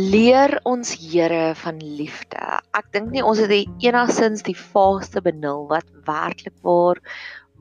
leer 0.00 0.54
ons 0.64 0.92
Here 0.96 1.52
van 1.60 1.80
liefde. 1.82 2.40
Ek 2.76 2.88
dink 2.94 3.10
nie 3.12 3.24
ons 3.26 3.40
het 3.42 3.52
enigstens 3.52 4.44
die 4.46 4.56
vaagste 4.56 5.20
benul 5.24 5.66
wat 5.70 5.88
werklik 6.06 6.54
waar 6.64 7.00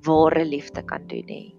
ware 0.06 0.46
liefde 0.48 0.84
kan 0.88 1.08
doen 1.12 1.26
nie. 1.28 1.50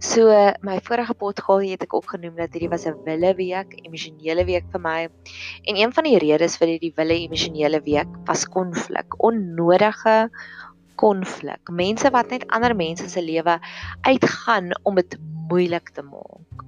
So 0.00 0.28
my 0.64 0.76
vorige 0.84 1.16
potgaal 1.16 1.64
het 1.66 1.84
ek 1.86 1.96
ook 1.96 2.08
genoem 2.14 2.36
dat 2.40 2.54
hierdie 2.54 2.72
was 2.72 2.86
'n 2.86 2.96
wille 3.04 3.34
week, 3.36 3.76
emosionele 3.84 4.44
week 4.44 4.64
vir 4.72 4.80
my. 4.80 5.08
En 5.68 5.76
een 5.76 5.92
van 5.92 6.04
die 6.04 6.18
redes 6.18 6.56
vir 6.56 6.68
hierdie 6.68 6.94
wille 6.96 7.16
emosionele 7.26 7.80
week 7.84 8.08
was 8.26 8.46
konflik, 8.46 9.16
onnodige 9.18 10.30
konflik. 10.96 11.68
Mense 11.68 12.10
wat 12.10 12.30
net 12.30 12.48
ander 12.48 12.76
mense 12.76 13.08
se 13.08 13.22
lewe 13.22 13.58
uitgaan 14.02 14.70
om 14.84 14.94
dit 14.94 15.18
moeilik 15.48 15.90
te 15.92 16.02
maak. 16.02 16.64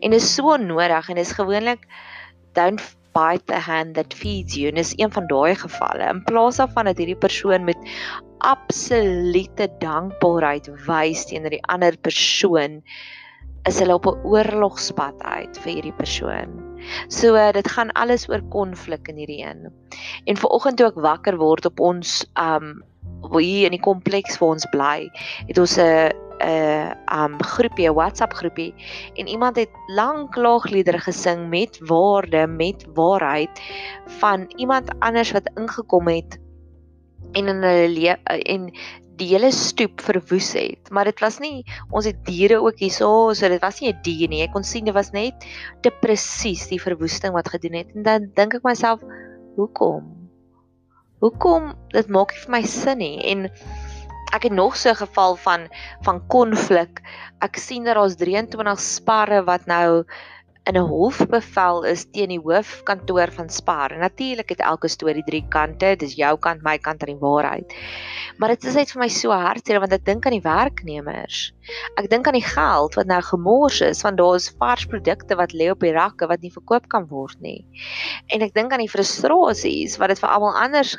En 0.00 0.10
dit 0.10 0.20
is 0.20 0.34
so 0.34 0.56
nodig 0.56 1.08
en 1.08 1.14
dit 1.14 1.26
is 1.26 1.38
gewoonlik 1.38 1.88
don't 2.54 2.82
bite 3.14 3.46
the 3.46 3.60
hand 3.62 3.94
that 3.94 4.14
feeds 4.14 4.56
you 4.58 4.68
en 4.68 4.80
is 4.80 4.94
een 4.98 5.12
van 5.12 5.26
daai 5.30 5.54
gevalle 5.54 6.06
in 6.10 6.22
plaas 6.26 6.58
daarvan 6.62 6.90
dat 6.90 6.98
hierdie 6.98 7.20
persoon 7.26 7.64
met 7.64 7.90
absolute 8.44 9.68
dankbaarheid 9.80 10.70
wys 10.88 11.26
teenoor 11.30 11.54
die 11.54 11.66
ander 11.72 11.96
persoon 12.08 12.82
is 13.68 13.78
hulle 13.80 13.94
op 13.96 14.06
'n 14.06 14.26
oorlogspad 14.28 15.22
uit 15.22 15.58
vir 15.58 15.72
hierdie 15.72 15.96
persoon. 15.96 16.50
So 17.08 17.52
dit 17.52 17.68
gaan 17.68 17.92
alles 17.92 18.28
oor 18.28 18.42
konflik 18.52 19.08
in 19.08 19.16
hierdie 19.16 19.40
een. 19.40 19.72
En 20.24 20.36
vanoggend 20.36 20.76
toe 20.76 20.86
ek 20.86 21.00
wakker 21.00 21.36
word 21.36 21.66
op 21.66 21.80
ons 21.80 22.26
um 22.36 22.84
hier 23.32 23.64
in 23.64 23.72
die 23.72 23.80
kompleks 23.80 24.38
waar 24.38 24.50
ons 24.58 24.66
bly, 24.70 25.08
het 25.48 25.58
ons 25.58 25.78
'n 25.78 26.12
'n 26.40 26.96
um 27.12 27.42
groepie, 27.42 27.88
'n 27.88 27.94
WhatsApp 27.94 28.32
groepie 28.32 28.74
en 29.14 29.26
iemand 29.26 29.56
het 29.56 29.70
lank 29.86 30.32
klaagliedere 30.32 30.98
gesing 30.98 31.48
met 31.48 31.78
woorde, 31.86 32.46
met 32.46 32.86
waarheid 32.94 33.60
van 34.20 34.50
iemand 34.56 34.98
anders 34.98 35.32
wat 35.32 35.50
ingekom 35.54 36.08
het 36.08 36.38
en 37.32 37.48
in 37.48 37.62
hulle 37.62 38.18
en 38.24 38.72
die 39.18 39.30
hele 39.30 39.50
stoep 39.54 40.02
verwoes 40.02 40.52
het. 40.58 40.90
Maar 40.90 41.10
dit 41.10 41.20
was 41.22 41.38
nie 41.42 41.62
ons 41.90 42.06
het 42.08 42.18
diere 42.26 42.60
ook 42.62 42.80
hierso, 42.82 43.32
so 43.32 43.48
dit 43.48 43.62
was 43.62 43.80
nie 43.80 43.92
'n 43.92 44.02
dier 44.02 44.28
nie. 44.28 44.42
Ek 44.42 44.52
kon 44.52 44.64
sien 44.64 44.84
dit 44.84 44.94
was 44.94 45.10
net 45.12 45.34
te 45.82 45.90
presies 45.90 46.66
die 46.68 46.80
verwoesting 46.80 47.32
wat 47.32 47.48
gedoen 47.48 47.78
het. 47.78 47.94
En 47.94 48.02
dan 48.02 48.30
dink 48.34 48.54
ek 48.54 48.62
myself, 48.62 49.00
hoekom? 49.56 50.30
Hoekom? 51.20 51.74
Dit 51.88 52.08
maak 52.08 52.32
nie 52.32 52.40
vir 52.40 52.50
my 52.50 52.62
sin 52.62 52.98
nie. 52.98 53.22
En 53.22 53.50
ek 54.34 54.48
het 54.48 54.52
nog 54.52 54.76
so 54.76 54.90
'n 54.90 55.02
geval 55.06 55.36
van 55.36 55.68
van 56.02 56.26
konflik. 56.26 57.02
Ek 57.38 57.56
sien 57.56 57.84
dat 57.84 57.94
daar's 57.94 58.16
23 58.16 58.80
sparre 58.80 59.44
wat 59.44 59.66
nou 59.66 60.04
in 60.64 60.76
'n 60.76 60.88
hofbevel 60.88 61.84
is 61.84 62.04
teen 62.10 62.28
die 62.32 62.40
hoofkantoor 62.40 63.32
van 63.32 63.48
Spar. 63.50 63.98
Natuurlik 63.98 64.48
het 64.48 64.60
elke 64.60 64.88
storie 64.88 65.24
drie 65.24 65.44
kante. 65.48 65.96
Dis 65.96 66.14
jou 66.16 66.38
kant, 66.38 66.62
my 66.62 66.78
kant 66.78 67.02
en 67.02 67.12
die 67.12 67.20
waarheid. 67.20 67.74
Maar 68.38 68.48
dit 68.48 68.64
is 68.64 68.74
net 68.74 68.90
vir 68.90 69.00
my 69.00 69.08
so 69.08 69.30
hartseer 69.30 69.80
want 69.80 69.92
ek 69.92 70.04
dink 70.04 70.26
aan 70.26 70.32
die 70.38 70.48
werknemers. 70.48 71.52
Ek 72.00 72.08
dink 72.10 72.26
aan 72.26 72.40
die 72.40 72.48
geld 72.48 72.94
wat 72.94 73.06
nou 73.06 73.20
gemors 73.20 73.80
is 73.80 74.02
want 74.02 74.16
daar 74.16 74.34
is 74.34 74.54
vars 74.58 74.86
produkte 74.86 75.36
wat 75.36 75.52
lê 75.52 75.70
op 75.70 75.80
die 75.80 75.92
rakke 75.92 76.26
wat 76.26 76.40
nie 76.40 76.52
verkoop 76.52 76.88
kan 76.88 77.06
word 77.08 77.40
nie. 77.40 77.60
En 78.32 78.40
ek 78.40 78.54
dink 78.54 78.72
aan 78.72 78.80
die 78.80 78.90
frustrasies 78.90 79.98
wat 79.98 80.08
dit 80.08 80.18
vir 80.18 80.30
almal 80.30 80.56
anders 80.56 80.96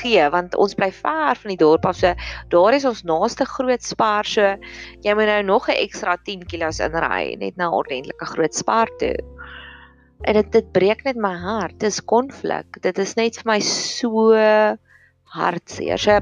gee 0.00 0.24
want 0.30 0.56
ons 0.56 0.74
bly 0.78 0.90
ver 0.92 1.38
van 1.40 1.52
die 1.52 1.60
dorp 1.60 1.86
af. 1.86 1.96
So 1.96 2.14
daar 2.52 2.76
is 2.76 2.86
ons 2.88 3.04
naaste 3.08 3.46
groot 3.48 3.82
spaar. 3.82 4.26
So 4.28 4.56
jy 5.04 5.14
moet 5.14 5.30
nou 5.30 5.42
nog 5.42 5.68
'n 5.68 5.80
ekstra 5.84 6.16
10 6.24 6.46
kg 6.46 6.70
inry 6.86 7.36
net 7.38 7.56
na 7.56 7.68
'n 7.68 7.78
ordentlike 7.80 8.26
groot 8.34 8.54
spaar 8.54 8.88
toe. 8.98 9.16
En 10.24 10.34
dit 10.34 10.52
dit 10.52 10.72
breek 10.72 11.04
net 11.04 11.16
my 11.16 11.34
hart. 11.34 11.78
Dis 11.78 12.00
konflik. 12.00 12.82
Dit 12.82 12.98
is 12.98 13.14
net 13.14 13.36
vir 13.36 13.52
my 13.52 13.60
so 13.60 14.34
hartseer. 15.24 15.98
So 15.98 16.20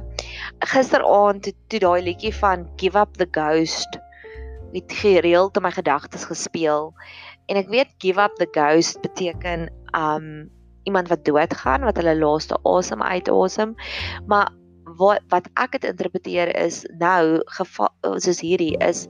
gisteraand 0.58 1.42
toe, 1.42 1.54
toe 1.68 1.80
daai 1.80 2.02
liedjie 2.02 2.34
van 2.34 2.68
Give 2.76 2.98
Up 2.98 3.16
the 3.16 3.28
Ghost 3.30 3.98
het 4.72 4.92
gereeld 4.92 5.56
in 5.56 5.62
my 5.62 5.70
gedagtes 5.70 6.24
gespeel. 6.24 6.92
En 7.46 7.56
ek 7.56 7.68
weet 7.68 7.94
Give 7.98 8.20
Up 8.20 8.34
the 8.36 8.48
Ghost 8.50 9.00
beteken 9.00 9.70
um 9.94 10.50
iemand 10.86 11.10
wat 11.12 11.24
doodgaan 11.26 11.86
wat 11.86 11.98
hulle 12.00 12.16
laaste 12.18 12.58
asem 12.62 13.02
uitasem. 13.02 13.74
Maar 14.30 14.52
wat 14.96 15.22
wat 15.28 15.48
ek 15.58 15.76
dit 15.76 15.88
interpreteer 15.90 16.52
is 16.56 16.84
nou 17.00 17.42
soos 18.22 18.40
hierdie 18.40 18.76
is 18.86 19.06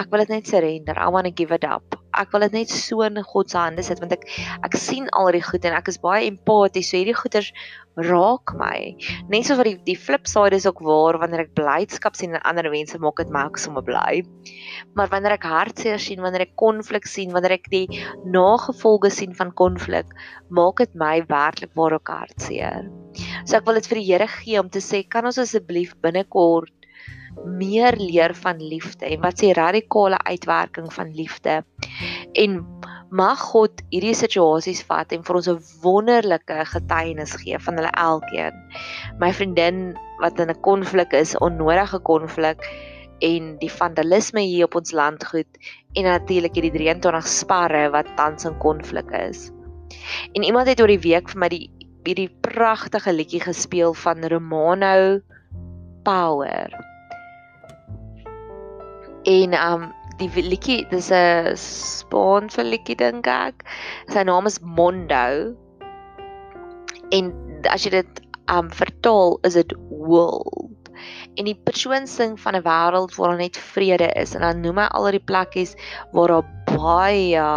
ek 0.00 0.10
wil 0.10 0.24
dit 0.24 0.32
net 0.32 0.48
surrender. 0.50 0.98
I 0.98 1.08
want 1.08 1.28
to 1.28 1.32
give 1.32 1.54
it 1.54 1.64
up. 1.64 1.96
Ek 2.14 2.30
wil 2.34 2.44
dit 2.46 2.54
net 2.54 2.70
so 2.70 3.02
in 3.06 3.18
God 3.26 3.50
se 3.50 3.58
hande 3.58 3.82
sit 3.86 4.00
want 4.02 4.14
ek 4.14 4.26
ek 4.66 4.76
sien 4.78 5.08
al 5.18 5.32
die 5.34 5.42
goed 5.42 5.64
en 5.66 5.74
ek 5.78 5.90
is 5.92 6.00
baie 6.02 6.26
empaties. 6.28 6.90
So 6.90 6.98
hierdie 6.98 7.16
goeters 7.18 7.50
raak 8.08 8.54
my. 8.58 8.94
Net 9.30 9.46
so 9.46 9.56
wat 9.58 9.68
die 9.70 9.76
die 9.86 9.98
flip 9.98 10.26
side 10.30 10.58
is 10.58 10.66
ook 10.66 10.82
waar 10.86 11.18
wanneer 11.22 11.44
ek 11.44 11.54
blydskap 11.58 12.18
sien 12.18 12.34
in 12.34 12.42
ander 12.42 12.66
mense 12.72 12.98
maak 13.02 13.22
dit 13.22 13.32
my 13.34 13.46
ook 13.50 13.60
sommer 13.62 13.86
bly. 13.86 14.22
Maar 14.98 15.10
wanneer 15.14 15.36
ek 15.38 15.48
hartseer 15.50 16.02
sien, 16.02 16.22
wanneer 16.24 16.48
ek 16.48 16.56
konflik 16.60 17.06
sien, 17.10 17.34
wanneer 17.34 17.58
ek 17.58 17.70
die 17.74 17.86
nagevolge 18.34 19.12
sien 19.14 19.34
van 19.38 19.54
konflik, 19.54 20.10
maak 20.50 20.82
dit 20.82 20.94
my 20.98 21.16
werklik 21.30 21.74
waar 21.78 21.98
ook 21.98 22.14
hartseer. 22.14 22.90
So 23.46 23.58
ek 23.58 23.66
wil 23.68 23.78
dit 23.78 23.90
vir 23.90 24.00
die 24.00 24.08
Here 24.10 24.30
gee 24.30 24.58
om 24.60 24.70
te 24.70 24.82
sê, 24.82 25.04
kan 25.06 25.26
ons 25.26 25.38
asseblief 25.42 25.94
binnekort 26.02 26.83
meer 27.44 27.96
leer 27.98 28.34
van 28.34 28.60
liefde 28.62 29.06
en 29.06 29.20
wat 29.20 29.42
sê 29.42 29.52
radikale 29.56 30.18
uitwerking 30.18 30.92
van 30.92 31.12
liefde. 31.14 31.62
En 32.32 32.62
mag 33.14 33.38
God 33.52 33.82
hierdie 33.92 34.14
situasies 34.16 34.82
vat 34.88 35.12
en 35.14 35.22
vir 35.26 35.36
ons 35.38 35.48
'n 35.48 35.60
wonderlike 35.82 36.64
getuienis 36.72 37.36
gee 37.42 37.58
van 37.58 37.76
hulle 37.78 37.92
elkeen. 38.06 38.54
My 39.20 39.32
vriendin 39.32 39.94
wat 40.20 40.40
in 40.40 40.50
'n 40.50 40.60
konflik 40.60 41.12
is, 41.12 41.38
onnodige 41.38 41.98
konflik 41.98 42.58
en 43.20 43.56
die 43.58 43.70
vandalisme 43.70 44.40
hier 44.40 44.64
op 44.64 44.74
ons 44.74 44.92
landgoed 44.92 45.46
en 45.94 46.04
natuurlik 46.04 46.54
hierdie 46.54 46.72
23 46.72 47.26
sparre 47.26 47.90
wat 47.90 48.16
tans 48.16 48.44
in 48.44 48.58
konflik 48.58 49.10
is. 49.10 49.50
En 50.32 50.42
iemand 50.42 50.66
het 50.66 50.80
oor 50.80 50.90
die 50.90 50.98
week 50.98 51.28
vir 51.28 51.38
my 51.38 51.48
die 51.48 51.70
hierdie 52.04 52.30
pragtige 52.40 53.12
liedjie 53.12 53.40
gespeel 53.40 53.94
van 53.94 54.26
Romano 54.28 55.20
Power. 56.02 56.93
En 59.24 59.54
um 59.56 59.92
die 60.20 60.30
liedjie, 60.42 60.84
dis 60.90 61.10
'n 61.10 61.56
Spaanse 61.56 62.62
liedjie 62.62 62.96
dink 62.96 63.26
ek. 63.26 63.64
Sy 64.12 64.22
naam 64.22 64.46
is 64.46 64.60
Mondo. 64.60 65.54
En 67.10 67.32
as 67.70 67.84
jy 67.84 67.90
dit 67.90 68.20
um 68.52 68.70
vertaal, 68.70 69.38
is 69.42 69.54
dit 69.54 69.72
world. 69.88 70.90
En 71.36 71.48
die 71.48 71.56
persoon 71.56 72.06
sing 72.06 72.36
van 72.40 72.56
'n 72.56 72.62
wêreld 72.62 73.16
waar 73.16 73.36
net 73.36 73.56
vrede 73.56 74.12
is 74.14 74.34
en 74.34 74.40
dan 74.40 74.60
noem 74.60 74.78
hy 74.78 74.88
al 74.92 75.10
die 75.10 75.24
plekkies 75.30 75.74
waar 76.12 76.28
daar 76.28 76.48
baie 76.76 77.48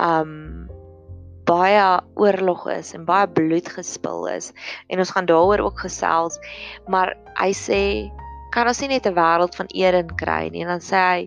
um 0.00 0.68
baie 1.44 2.00
oorlog 2.14 2.66
is 2.72 2.94
en 2.94 3.04
baie 3.04 3.28
bloed 3.28 3.68
gespil 3.68 4.26
is 4.32 4.52
en 4.88 4.98
ons 4.98 5.10
gaan 5.10 5.26
daaroor 5.28 5.60
ook 5.60 5.80
gesels 5.84 6.38
maar 6.88 7.12
hy 7.36 7.50
sê 7.52 7.82
kan 8.54 8.70
ons 8.70 8.80
nie 8.82 8.92
net 8.94 9.06
'n 9.10 9.18
wêreld 9.18 9.56
van 9.58 9.68
eer 9.74 9.96
kry 10.22 10.48
nie. 10.48 10.62
En 10.62 10.70
dan 10.76 10.84
sê 10.90 11.00
hy 11.10 11.20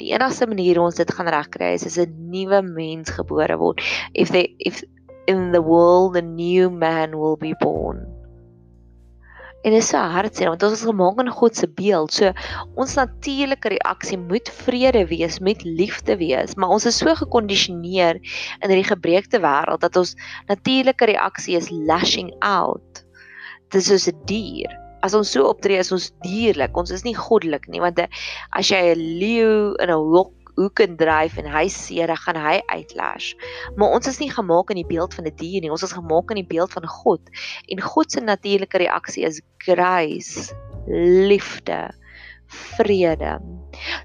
die 0.00 0.10
enigste 0.14 0.48
manier 0.50 0.80
ons 0.82 0.98
dit 0.98 1.14
gaan 1.14 1.30
regkry 1.30 1.74
is 1.74 1.86
as 1.86 1.98
'n 1.98 2.30
nuwe 2.30 2.62
mens 2.62 3.10
gebore 3.10 3.56
word. 3.56 3.78
If 4.14 4.30
they 4.30 4.54
if 4.58 4.82
in 5.26 5.52
the 5.52 5.62
world 5.62 6.16
a 6.16 6.22
new 6.22 6.70
man 6.70 7.18
will 7.18 7.36
be 7.36 7.54
born. 7.60 8.02
En 9.62 9.70
dit 9.70 9.78
is 9.78 9.88
so 9.88 9.98
hartseer 9.98 10.48
want 10.48 10.62
ons 10.62 10.72
is 10.72 10.88
gemaak 10.88 11.20
in 11.22 11.30
God 11.30 11.56
se 11.56 11.68
beeld. 11.68 12.12
So 12.12 12.32
ons 12.74 12.96
natuurlike 12.98 13.68
reaksie 13.68 14.18
moet 14.18 14.50
vrede 14.50 15.06
wees, 15.06 15.38
met 15.38 15.62
liefde 15.62 16.16
wees, 16.16 16.56
maar 16.56 16.74
ons 16.74 16.86
is 16.86 16.98
so 16.98 17.14
gekondisioneer 17.14 18.18
in 18.58 18.68
hierdie 18.68 18.90
gebreekte 18.90 19.38
wêreld 19.38 19.86
dat 19.86 19.96
ons 19.96 20.16
natuurlike 20.48 21.06
reaksie 21.14 21.56
is 21.56 21.70
lashing 21.70 22.34
out. 22.40 23.04
Dit 23.70 23.82
is 23.82 23.86
soos 23.86 24.08
'n 24.10 24.18
dier 24.26 24.81
as 25.02 25.14
ons 25.18 25.32
so 25.34 25.48
optree 25.50 25.78
is 25.78 25.92
ons 25.92 26.10
dierlik. 26.22 26.76
Ons 26.78 26.92
is 26.94 27.04
nie 27.04 27.16
goddelik 27.18 27.68
nie 27.68 27.82
want 27.82 27.98
as 28.02 28.70
jy 28.70 28.94
'n 28.94 29.02
leeu 29.20 29.74
in 29.82 29.90
'n 29.90 29.98
hok 30.14 30.32
hoek 30.56 30.82
en 30.84 30.96
dryf 31.00 31.38
en 31.40 31.48
hy 31.48 31.64
seer, 31.72 32.10
dan 32.10 32.20
gaan 32.20 32.36
hy 32.36 32.58
uitlash. 32.68 33.32
Maar 33.76 33.94
ons 33.96 34.08
is 34.10 34.18
nie 34.20 34.30
gemaak 34.30 34.70
in 34.70 34.82
die 34.82 34.88
beeld 34.88 35.14
van 35.14 35.24
'n 35.24 35.32
die 35.32 35.38
dier 35.40 35.60
nie. 35.62 35.70
Ons 35.70 35.82
is 35.82 35.96
gemaak 35.96 36.30
in 36.30 36.42
die 36.42 36.50
beeld 36.54 36.72
van 36.72 36.86
God. 36.86 37.20
En 37.68 37.80
God 37.80 38.12
se 38.12 38.20
natuurlike 38.20 38.78
reaksie 38.78 39.24
is 39.24 39.40
grace, 39.58 40.54
liefde, 40.86 41.94
vrede. 42.46 43.40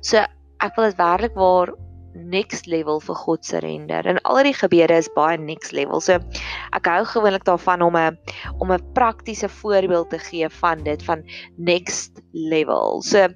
So 0.01 0.23
ek 0.59 0.75
wil 0.75 0.85
dit 0.85 0.97
werklik 0.97 1.35
waar 1.35 1.73
next 2.17 2.67
level 2.67 2.99
vir 3.03 3.15
God 3.15 3.45
se 3.45 3.59
render. 3.63 4.05
En 4.05 4.19
al 4.23 4.43
die 4.47 4.55
gebede 4.55 4.97
is 4.97 5.09
baie 5.15 5.37
next 5.37 5.71
level. 5.71 6.01
So 6.03 6.19
ek 6.75 6.89
hou 6.89 7.03
gewoonlik 7.05 7.45
daarvan 7.47 7.81
om 7.85 7.95
'n 7.95 8.17
om 8.59 8.71
'n 8.71 8.93
praktiese 8.93 9.49
voorbeeld 9.49 10.09
te 10.09 10.19
gee 10.19 10.49
van 10.49 10.83
dit 10.83 11.03
van 11.03 11.23
next 11.57 12.21
level. 12.33 13.01
So 13.01 13.27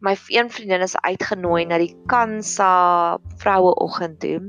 my 0.00 0.16
een 0.28 0.50
vriendin 0.50 0.80
is 0.80 0.96
uitgenooi 0.96 1.64
na 1.64 1.78
die 1.78 1.96
Kansa 2.06 3.18
vroueoggend 3.36 4.20
toe 4.20 4.40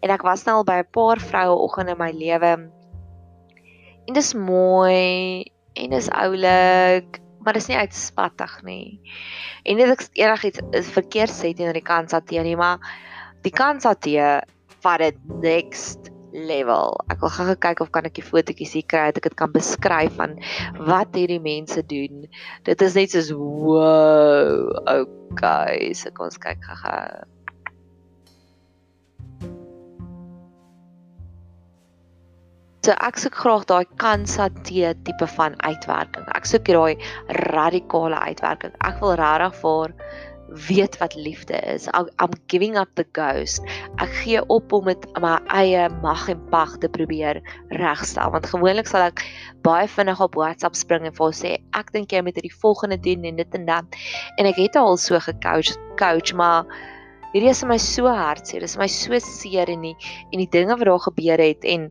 en 0.00 0.10
ek 0.10 0.22
was 0.22 0.44
nou 0.44 0.56
al 0.56 0.64
by 0.64 0.80
'n 0.82 0.90
paar 0.90 1.20
vroueoggende 1.20 1.92
in 1.92 1.98
my 1.98 2.12
lewe. 2.12 2.70
En 4.06 4.14
dis 4.14 4.34
mooi 4.34 5.42
en 5.74 5.90
dis 5.90 6.10
oulik, 6.10 7.20
maar 7.46 7.54
dis 7.54 7.68
nie 7.70 7.78
uitspattig 7.78 8.58
nie. 8.66 8.98
En 9.62 9.78
dit 9.78 9.92
ek 9.94 10.02
enigiets 10.18 10.90
verkeerd 10.96 11.32
sê 11.32 11.52
teenoor 11.54 11.78
die 11.78 11.86
Kansa 11.86 12.20
tee 12.26 12.42
nie, 12.42 12.56
maar 12.58 12.82
die 13.46 13.54
Kansa 13.54 13.94
tee 13.94 14.26
vat 14.82 15.04
dit 15.04 15.20
next 15.44 16.10
level. 16.36 16.98
Ek 17.12 17.22
wil 17.22 17.32
gou 17.32 17.54
kyk 17.62 17.84
of 17.84 17.92
kan 17.94 18.08
ek 18.08 18.18
die 18.18 18.26
fotootjies 18.26 18.74
hier 18.76 18.88
kry 18.90 19.06
dat 19.10 19.22
ek 19.22 19.30
dit 19.30 19.38
kan 19.38 19.54
beskryf 19.54 20.18
van 20.18 20.36
wat 20.90 21.14
hierdie 21.16 21.40
mense 21.42 21.86
doen. 21.86 22.26
Dit 22.68 22.82
is 22.84 22.98
net 22.98 23.14
soos 23.14 23.30
wow. 23.36 24.74
Okay, 24.90 25.94
so 25.94 26.12
kom 26.12 26.28
ons 26.28 26.42
kyk 26.42 26.60
gou-gou. 26.66 27.35
So 32.86 32.94
ek 33.02 33.16
soek 33.18 33.34
graag 33.34 33.64
daai 33.66 33.86
kansa 33.98 34.44
tee 34.62 34.92
tipe 35.06 35.26
van 35.32 35.56
uitwerking. 35.66 36.22
Ek 36.38 36.44
soek 36.46 36.68
daai 36.70 36.94
radikale 37.50 38.20
uitwerking. 38.28 38.76
Ek 38.86 39.00
wil 39.02 39.16
regtig 39.18 39.56
vir 39.58 39.94
weet 40.68 40.94
wat 41.00 41.16
liefde 41.18 41.58
is. 41.72 41.88
I'm 41.98 42.36
giving 42.46 42.76
up 42.78 42.92
the 42.94 43.02
ghost. 43.18 43.58
Ek 43.98 44.12
gee 44.20 44.38
op 44.54 44.70
om 44.76 44.86
dit 44.86 45.06
my 45.18 45.32
eie 45.50 45.88
mag 46.04 46.28
en 46.30 46.44
pag 46.52 46.76
te 46.78 46.86
probeer 46.86 47.40
regstel 47.74 48.30
want 48.30 48.46
gewoonlik 48.52 48.86
sal 48.86 49.08
ek 49.08 49.24
baie 49.66 49.88
vinnig 49.90 50.22
op 50.22 50.38
WhatsApp 50.38 50.78
spring 50.78 51.08
en 51.10 51.16
vir 51.16 51.34
sê 51.34 51.56
ek 51.74 51.90
dink 51.96 52.14
jy 52.14 52.22
moet 52.22 52.38
hierdie 52.38 52.54
volgende 52.60 53.00
doen 53.02 53.26
en 53.32 53.40
dit 53.42 53.56
en 53.58 53.66
dat. 53.66 53.98
En 54.38 54.46
ek 54.46 54.60
het 54.62 54.78
al 54.78 54.94
so 54.94 55.18
gecoach 55.26 55.74
coach 55.98 56.36
maar 56.38 56.70
hierdie 57.32 57.50
is 57.50 57.64
my 57.66 57.80
so 57.82 58.06
hartseer. 58.06 58.62
Dit 58.62 58.70
is 58.70 58.78
my 58.78 58.86
so 58.86 59.18
seer 59.18 59.74
en 59.74 59.82
die 59.88 59.96
en 60.30 60.38
die 60.38 60.52
dinge 60.54 60.78
wat 60.78 60.86
daar 60.86 61.02
gebeur 61.08 61.42
het 61.42 61.66
en 61.66 61.90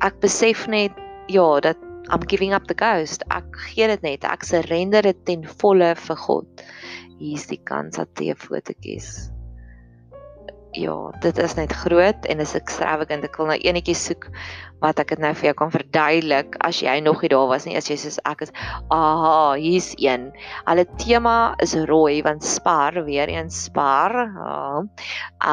ek 0.00 0.20
besef 0.20 0.66
net 0.68 0.92
ja 1.32 1.60
dat 1.60 1.78
I'm 2.12 2.20
giving 2.28 2.52
up 2.52 2.66
the 2.68 2.74
ghost. 2.74 3.24
Ek 3.32 3.46
gee 3.70 3.86
dit 3.88 4.02
net. 4.04 4.24
Ek 4.28 4.44
surrender 4.44 5.02
dit 5.02 5.20
ten 5.24 5.46
volle 5.62 5.94
vir 5.96 6.16
God 6.26 6.66
hier's 7.18 7.46
die 7.48 7.60
kans 7.70 7.96
dat 7.96 8.20
jy 8.20 8.34
'n 8.34 8.40
foto 8.40 8.74
kies. 8.84 9.30
Ja, 10.74 11.10
dit 11.22 11.38
is 11.38 11.52
net 11.54 11.72
groot 11.72 12.24
en 12.26 12.40
is 12.42 12.54
extravagant. 12.58 13.22
Ek 13.22 13.36
wil 13.38 13.46
nou 13.52 13.56
enetjie 13.62 13.94
soek 13.94 14.24
wat 14.82 14.98
ek 14.98 15.12
dit 15.14 15.20
nou 15.22 15.30
vir 15.38 15.46
jou 15.46 15.52
kan 15.60 15.70
verduidelik 15.70 16.56
as 16.66 16.80
jy 16.82 16.96
nog 17.04 17.20
nie 17.22 17.30
daar 17.30 17.46
was 17.46 17.62
nie. 17.68 17.76
As 17.78 17.86
jy 17.86 17.94
soos 18.00 18.16
ek 18.26 18.42
is, 18.48 18.50
aha, 18.90 19.54
hier's 19.60 19.92
een. 20.02 20.26
Hulle 20.66 20.84
tema 20.98 21.54
is 21.62 21.76
rooi 21.86 22.18
want 22.26 22.42
Spar 22.42 22.98
weer 23.06 23.30
eens 23.30 23.60
Spar. 23.68 24.16
Ja. 24.34 24.82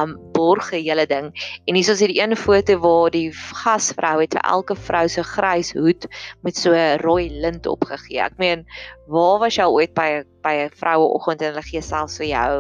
Um 0.02 0.16
borg 0.34 0.72
hele 0.74 1.06
ding. 1.06 1.30
En 1.70 1.78
hier 1.78 1.94
is 1.94 2.02
hierdie 2.02 2.18
een 2.18 2.34
foto 2.36 2.80
waar 2.82 3.14
die 3.14 3.30
gasvrou 3.62 4.16
het 4.24 4.34
vir 4.40 4.46
elke 4.56 4.78
vrou 4.90 5.04
so 5.06 5.26
grys 5.36 5.70
hoed 5.78 6.08
met 6.42 6.58
so 6.58 6.74
rooi 7.06 7.30
lint 7.30 7.70
opgegee. 7.70 8.24
Ek 8.26 8.42
meen, 8.42 8.66
waar 9.06 9.38
was 9.46 9.60
jy 9.60 9.70
ooit 9.70 9.94
by 9.94 10.24
by 10.42 10.56
'n 10.66 10.74
vroue 10.82 11.14
oggend 11.14 11.46
en 11.46 11.54
hulle 11.54 11.68
gee 11.70 11.82
selfs 11.86 12.18
vir 12.18 12.34
jou 12.34 12.56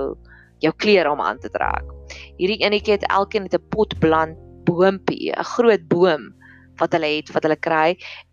jou 0.62 0.74
klere 0.78 1.10
om 1.10 1.22
aan 1.22 1.42
te 1.42 1.50
trek. 1.50 2.00
Hierdie 2.41 2.63
enetjie 2.65 2.95
het 2.95 3.03
elkeen 3.05 3.43
met 3.45 3.53
'n 3.53 3.67
potblant 3.69 4.38
boompie, 4.65 5.29
'n 5.29 5.49
groot 5.53 5.83
boom 5.88 6.33
wat 6.81 6.95
hulle 6.95 7.09
het 7.17 7.29
wat 7.35 7.43
hulle 7.45 7.59
kry 7.67 7.89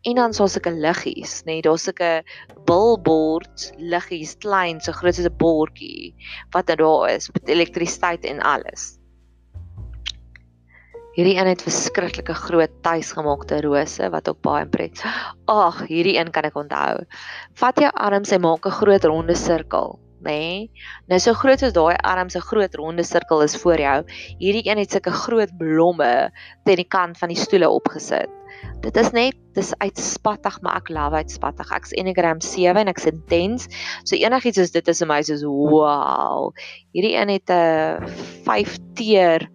en 0.09 0.15
dan 0.17 0.33
so 0.33 0.47
sulke 0.47 0.73
liggies 0.73 1.43
nê 1.45 1.59
nee, 1.59 1.65
daar's 1.67 1.85
sulke 1.85 2.25
billboards 2.65 3.73
liggies 3.77 4.33
klein 4.45 4.81
so 4.81 4.93
groot 4.93 5.15
soos 5.15 5.29
'n 5.29 5.37
bordjie 5.37 6.15
wat 6.57 6.71
er 6.71 6.81
daar 6.81 7.11
is 7.11 7.29
met 7.35 7.49
elektrisiteit 7.49 8.25
en 8.25 8.41
alles 8.41 8.95
Hierdie 11.19 11.37
een 11.37 11.49
het 11.51 11.63
verskriklike 11.63 12.35
groot 12.35 12.71
tuisgemaakte 12.83 13.61
rose 13.61 14.11
wat 14.11 14.29
ook 14.29 14.39
baie 14.41 14.67
pret. 14.67 15.03
Ag, 15.51 15.81
hierdie 15.91 16.15
een 16.15 16.31
kan 16.31 16.47
ek 16.47 16.55
onthou. 16.55 17.03
Vat 17.59 17.81
jou 17.83 17.91
arms 17.91 18.31
en 18.31 18.41
maak 18.41 18.67
'n 18.67 18.79
groot 18.81 19.05
ronde 19.05 19.35
sirkel 19.35 19.99
nê. 20.21 20.31
Nee. 20.31 20.71
Nou 21.11 21.19
so 21.23 21.35
groot 21.39 21.63
as 21.63 21.75
daai 21.77 21.97
arm 21.97 22.31
se 22.33 22.41
groot 22.41 22.75
ronde 22.75 23.05
sirkel 23.07 23.43
is 23.43 23.57
voor 23.57 23.81
jou. 23.81 23.99
Hierdie 24.39 24.65
een 24.67 24.83
het 24.83 24.95
sulke 24.95 25.15
groot 25.25 25.53
blomme 25.59 26.31
teen 26.65 26.83
die 26.83 26.89
kant 26.89 27.19
van 27.19 27.33
die 27.33 27.39
stoele 27.39 27.69
opgesit. 27.69 28.31
Dit 28.83 28.97
is 28.97 29.11
net 29.15 29.37
dis 29.55 29.73
uitspattig, 29.79 30.61
maar 30.63 30.81
ek 30.81 30.91
love 30.95 31.21
uitspattig. 31.23 31.71
Ek's 31.75 31.95
Enneagram 31.99 32.41
7 32.43 32.83
en 32.83 32.91
ek's 32.91 33.07
intens. 33.11 33.69
So 34.05 34.17
enigiets 34.17 34.59
soos 34.59 34.75
dit 34.75 34.89
is 34.89 35.05
my 35.07 35.21
soos 35.23 35.45
wow. 35.47 36.51
Hierdie 36.97 37.15
een 37.17 37.37
het 37.37 37.51
'n 37.51 38.07
5 38.45 38.79
teer 38.95 39.49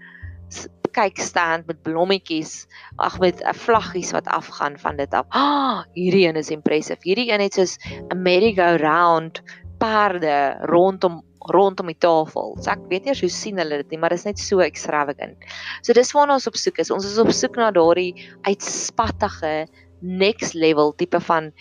kykstand 0.94 1.68
met 1.68 1.82
blommetjies, 1.86 2.68
ag 3.02 3.20
met 3.20 3.42
'n 3.42 3.58
vlaggies 3.66 4.12
wat 4.12 4.28
afgaan 4.28 4.78
van 4.80 4.96
dit 4.96 5.14
af. 5.14 5.26
Ah, 5.30 5.84
hierdie 5.98 6.28
een 6.28 6.36
is 6.36 6.50
impressive. 6.50 7.02
Hierdie 7.02 7.32
een 7.32 7.42
het 7.42 7.54
soos 7.54 7.78
'n 8.14 8.22
merry-go-round 8.22 9.42
perde 9.84 10.58
rondom 10.72 11.22
rondom 11.52 11.90
die 11.92 12.00
tafel. 12.00 12.54
So 12.64 12.72
ek 12.72 12.86
weet 12.88 13.08
nie 13.08 13.16
hoe 13.20 13.30
sien 13.32 13.60
hulle 13.60 13.82
dit 13.82 13.90
nie, 13.92 14.00
maar 14.00 14.14
dit 14.16 14.22
is 14.22 14.28
net 14.30 14.40
so 14.40 14.64
extravagant. 14.64 15.42
So 15.84 15.96
dis 15.96 16.14
waarna 16.16 16.38
ons 16.40 16.48
op 16.48 16.56
soek 16.56 16.80
is. 16.80 16.92
Ons 16.94 17.08
is 17.10 17.20
op 17.20 17.34
soek 17.36 17.60
na 17.60 17.68
daardie 17.76 18.14
uitspattige 18.48 19.66
next 20.04 20.56
level 20.56 20.94
tipe 21.00 21.20
van 21.28 21.52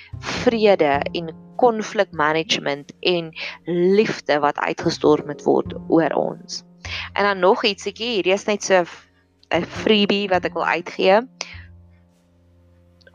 vrede 0.42 1.00
en 1.18 1.32
konflik 1.58 2.14
management 2.14 2.94
en 3.06 3.30
liefde 3.66 4.38
wat 4.42 4.58
uitgestort 4.58 5.26
moet 5.26 5.42
word 5.46 5.74
oor 5.90 6.14
ons. 6.18 6.62
En 7.14 7.26
dan 7.26 7.42
nog 7.42 7.62
ietsie, 7.66 7.94
hierdie 7.94 8.34
is 8.34 8.46
net 8.46 8.62
so 8.62 8.84
'n 9.52 9.66
freebie 9.82 10.28
wat 10.30 10.44
ek 10.44 10.54
wil 10.54 10.66
uitgee 10.66 11.20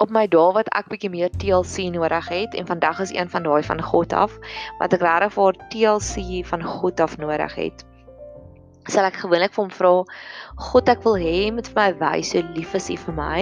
op 0.03 0.13
my 0.13 0.25
dae 0.29 0.53
wat 0.55 0.69
ek 0.77 0.89
bietjie 0.91 1.11
meer 1.13 1.31
TLC 1.41 1.89
nodig 1.93 2.29
het 2.29 2.55
en 2.57 2.67
vandag 2.69 3.01
is 3.05 3.13
een 3.15 3.29
van 3.29 3.45
daai 3.47 3.63
van 3.65 3.81
God 3.81 4.13
af 4.13 4.35
wat 4.79 4.93
ek 4.93 5.05
regtig 5.05 5.33
vir 5.37 5.61
TLC 5.73 6.43
van 6.49 6.63
God 6.63 7.01
af 7.01 7.17
nodig 7.17 7.55
het. 7.57 7.85
Sal 8.87 9.07
ek 9.09 9.19
gewoonlik 9.23 9.55
vir 9.55 9.65
hom 9.65 9.73
vra, 9.73 9.95
God, 10.69 10.91
ek 10.91 11.01
wil 11.03 11.17
hê 11.19 11.33
jy 11.47 11.49
moet 11.55 11.67
vir 11.73 11.81
my 11.81 11.89
wys 12.03 12.35
hoe 12.37 12.45
lief 12.55 12.77
is 12.77 12.91
U 12.93 12.95
vir 13.07 13.17
my. 13.17 13.41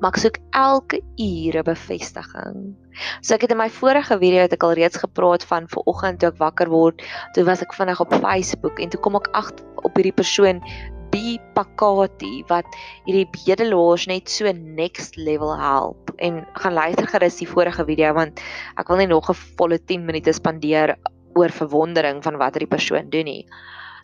Maar 0.00 0.10
ek 0.10 0.20
soek 0.20 0.36
elke 0.58 0.98
ure 1.22 1.62
bevestiging. 1.62 2.74
So 3.22 3.36
ek 3.36 3.46
het 3.46 3.54
in 3.54 3.60
my 3.60 3.68
vorige 3.70 4.18
video 4.18 4.42
het 4.44 4.56
ek 4.56 4.66
al 4.66 4.74
reeds 4.76 4.98
gepraat 4.98 5.46
van 5.46 5.68
ver 5.70 5.86
oggend 5.86 6.20
toe 6.20 6.32
ek 6.32 6.40
wakker 6.42 6.72
word, 6.72 7.04
toe 7.36 7.44
was 7.46 7.62
ek 7.62 7.76
vinnig 7.76 8.00
op 8.02 8.14
Facebook 8.24 8.82
en 8.82 8.90
toe 8.90 9.00
kom 9.04 9.16
ek 9.20 9.30
agter 9.38 9.86
op 9.86 9.94
hierdie 9.94 10.16
persoon 10.16 10.64
B 11.12 11.38
Pakati 11.56 12.44
wat 12.48 12.66
hierdie 13.06 13.28
bedelaars 13.34 14.06
net 14.10 14.28
so 14.32 14.50
next 14.52 15.16
level 15.16 15.54
help 15.56 16.12
en 16.18 16.42
gaan 16.58 16.76
luister 16.76 17.08
gerus 17.10 17.38
die 17.40 17.48
vorige 17.48 17.84
video 17.88 18.12
want 18.16 18.42
ek 18.76 18.88
wil 18.88 19.00
nie 19.02 19.10
nog 19.10 19.30
'n 19.30 19.40
volle 19.58 19.78
10 19.78 20.06
minute 20.06 20.32
spandeer 20.32 20.96
oor 21.38 21.50
verwondering 21.50 22.22
van 22.22 22.38
wat 22.38 22.54
hierdie 22.54 22.74
persoon 22.76 23.10
doen 23.10 23.24
nie. 23.24 23.44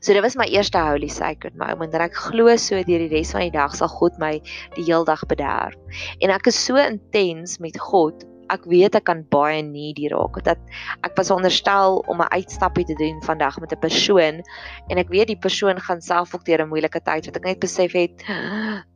So 0.04 0.12
dit 0.12 0.22
was 0.22 0.36
my 0.36 0.44
eerste 0.52 0.78
holy 0.78 1.08
sacred 1.08 1.56
moment 1.56 1.94
en 1.94 2.02
ek 2.04 2.14
glo 2.26 2.52
so 2.60 2.76
deur 2.76 3.00
die 3.00 3.08
res 3.08 3.32
van 3.32 3.46
die 3.46 3.54
dag 3.54 3.72
sal 3.74 3.88
God 3.88 4.18
my 4.20 4.40
die 4.76 4.84
heel 4.84 5.04
dag 5.04 5.22
bederf. 5.30 5.74
En 6.20 6.30
ek 6.30 6.46
is 6.46 6.58
so 6.60 6.76
intens 6.76 7.58
met 7.58 7.78
God 7.80 8.24
ek 8.54 8.66
weet 8.70 8.96
ek 8.98 9.06
kan 9.10 9.22
baie 9.30 9.60
needy 9.66 10.08
raak 10.12 10.38
dat 10.46 10.60
ek 11.06 11.16
was 11.18 11.32
onderstel 11.34 12.00
om 12.10 12.22
'n 12.22 12.32
uitstappie 12.32 12.86
te 12.88 12.96
doen 12.98 13.20
vandag 13.22 13.60
met 13.60 13.72
'n 13.72 13.80
persoon 13.82 14.42
en 14.88 14.98
ek 15.02 15.12
weet 15.14 15.28
die 15.32 15.40
persoon 15.46 15.80
gaan 15.80 16.00
self 16.00 16.34
ook 16.34 16.44
deur 16.44 16.62
'n 16.62 16.72
moeilike 16.72 17.00
tyd 17.02 17.26
wat 17.26 17.36
ek 17.36 17.44
net 17.44 17.60
besef 17.60 17.92
het 17.92 18.24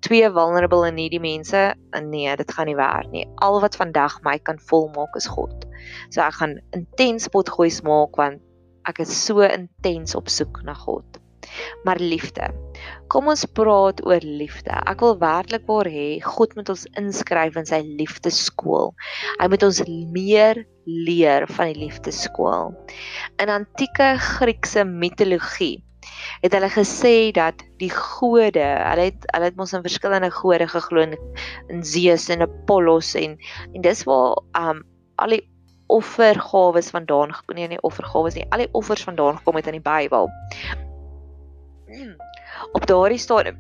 twee 0.07 0.31
vulnerable 0.31 0.87
en 0.87 0.95
needy 0.95 1.19
mense 1.19 1.75
nee 2.03 2.37
dit 2.37 2.53
gaan 2.53 2.67
nie 2.67 2.77
werk 2.77 3.11
nie. 3.11 3.27
Al 3.37 3.61
wat 3.61 3.77
vandag 3.77 4.23
my 4.23 4.39
kan 4.39 4.59
volmaak 4.59 5.17
is 5.17 5.27
God. 5.27 5.67
So 6.11 6.21
ek 6.21 6.35
gaan 6.41 6.61
intens 6.71 7.29
potgoeie 7.29 7.83
maak 7.83 8.17
want 8.17 8.41
ek 8.89 9.01
is 9.01 9.25
so 9.25 9.41
intens 9.41 10.15
op 10.15 10.29
soek 10.29 10.63
na 10.65 10.75
God 10.75 11.19
maar 11.85 12.01
liefde. 12.01 12.51
Kom 13.13 13.29
ons 13.31 13.45
praat 13.57 14.01
oor 14.07 14.25
liefde. 14.25 14.73
Ek 14.91 15.03
wil 15.05 15.17
werklik 15.21 15.67
waar 15.71 15.89
hê 15.91 16.21
God 16.25 16.55
moet 16.59 16.71
ons 16.73 16.87
inskryf 17.01 17.59
in 17.61 17.69
sy 17.69 17.81
liefdeskool. 18.01 18.93
Hy 19.41 19.51
moet 19.51 19.67
ons 19.67 19.83
meer 20.15 20.65
leer 20.89 21.49
van 21.57 21.73
die 21.73 21.85
liefdeskool. 21.87 22.73
In 23.43 23.53
antieke 23.53 24.15
Griekse 24.23 24.85
mitologie 24.89 25.79
het 26.43 26.55
hulle 26.55 26.71
gesê 26.73 27.31
dat 27.35 27.63
die 27.83 27.91
gode, 27.93 28.63
hulle 28.63 29.09
het 29.11 29.27
hulle 29.33 29.51
het 29.51 29.59
mos 29.59 29.75
in 29.77 29.85
verskillende 29.85 30.31
gode 30.35 30.69
geglo 30.71 31.05
in 31.05 31.85
Zeus 31.85 32.29
en 32.33 32.47
Apollos 32.47 33.15
en 33.19 33.37
en 33.75 33.85
dis 33.85 34.05
waar 34.09 34.39
um 34.59 34.83
al 35.19 35.35
die 35.37 35.45
offergawes 35.89 36.91
vandaan 36.93 37.33
gekom 37.33 37.57
nie, 37.57 37.69
nie 37.69 37.81
offergawes 37.87 38.37
nie, 38.37 38.47
al 38.53 38.65
die 38.65 38.73
offers 38.77 39.05
vandaan 39.09 39.41
gekom 39.41 39.57
het 39.59 39.71
in 39.71 39.79
die 39.81 39.85
Bybel. 39.85 40.29
Op 42.73 42.87
daardie 42.87 43.19
stadium 43.19 43.59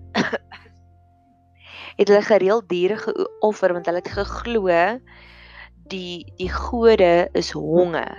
het 1.98 2.08
hulle 2.08 2.22
gereeld 2.22 2.68
diere 2.68 2.96
geoffer 2.96 3.72
want 3.72 3.86
hulle 3.86 4.02
het 4.02 4.12
geglo 4.14 4.68
die 5.88 6.32
die 6.36 6.50
gode 6.52 7.28
is 7.32 7.50
honger. 7.50 8.16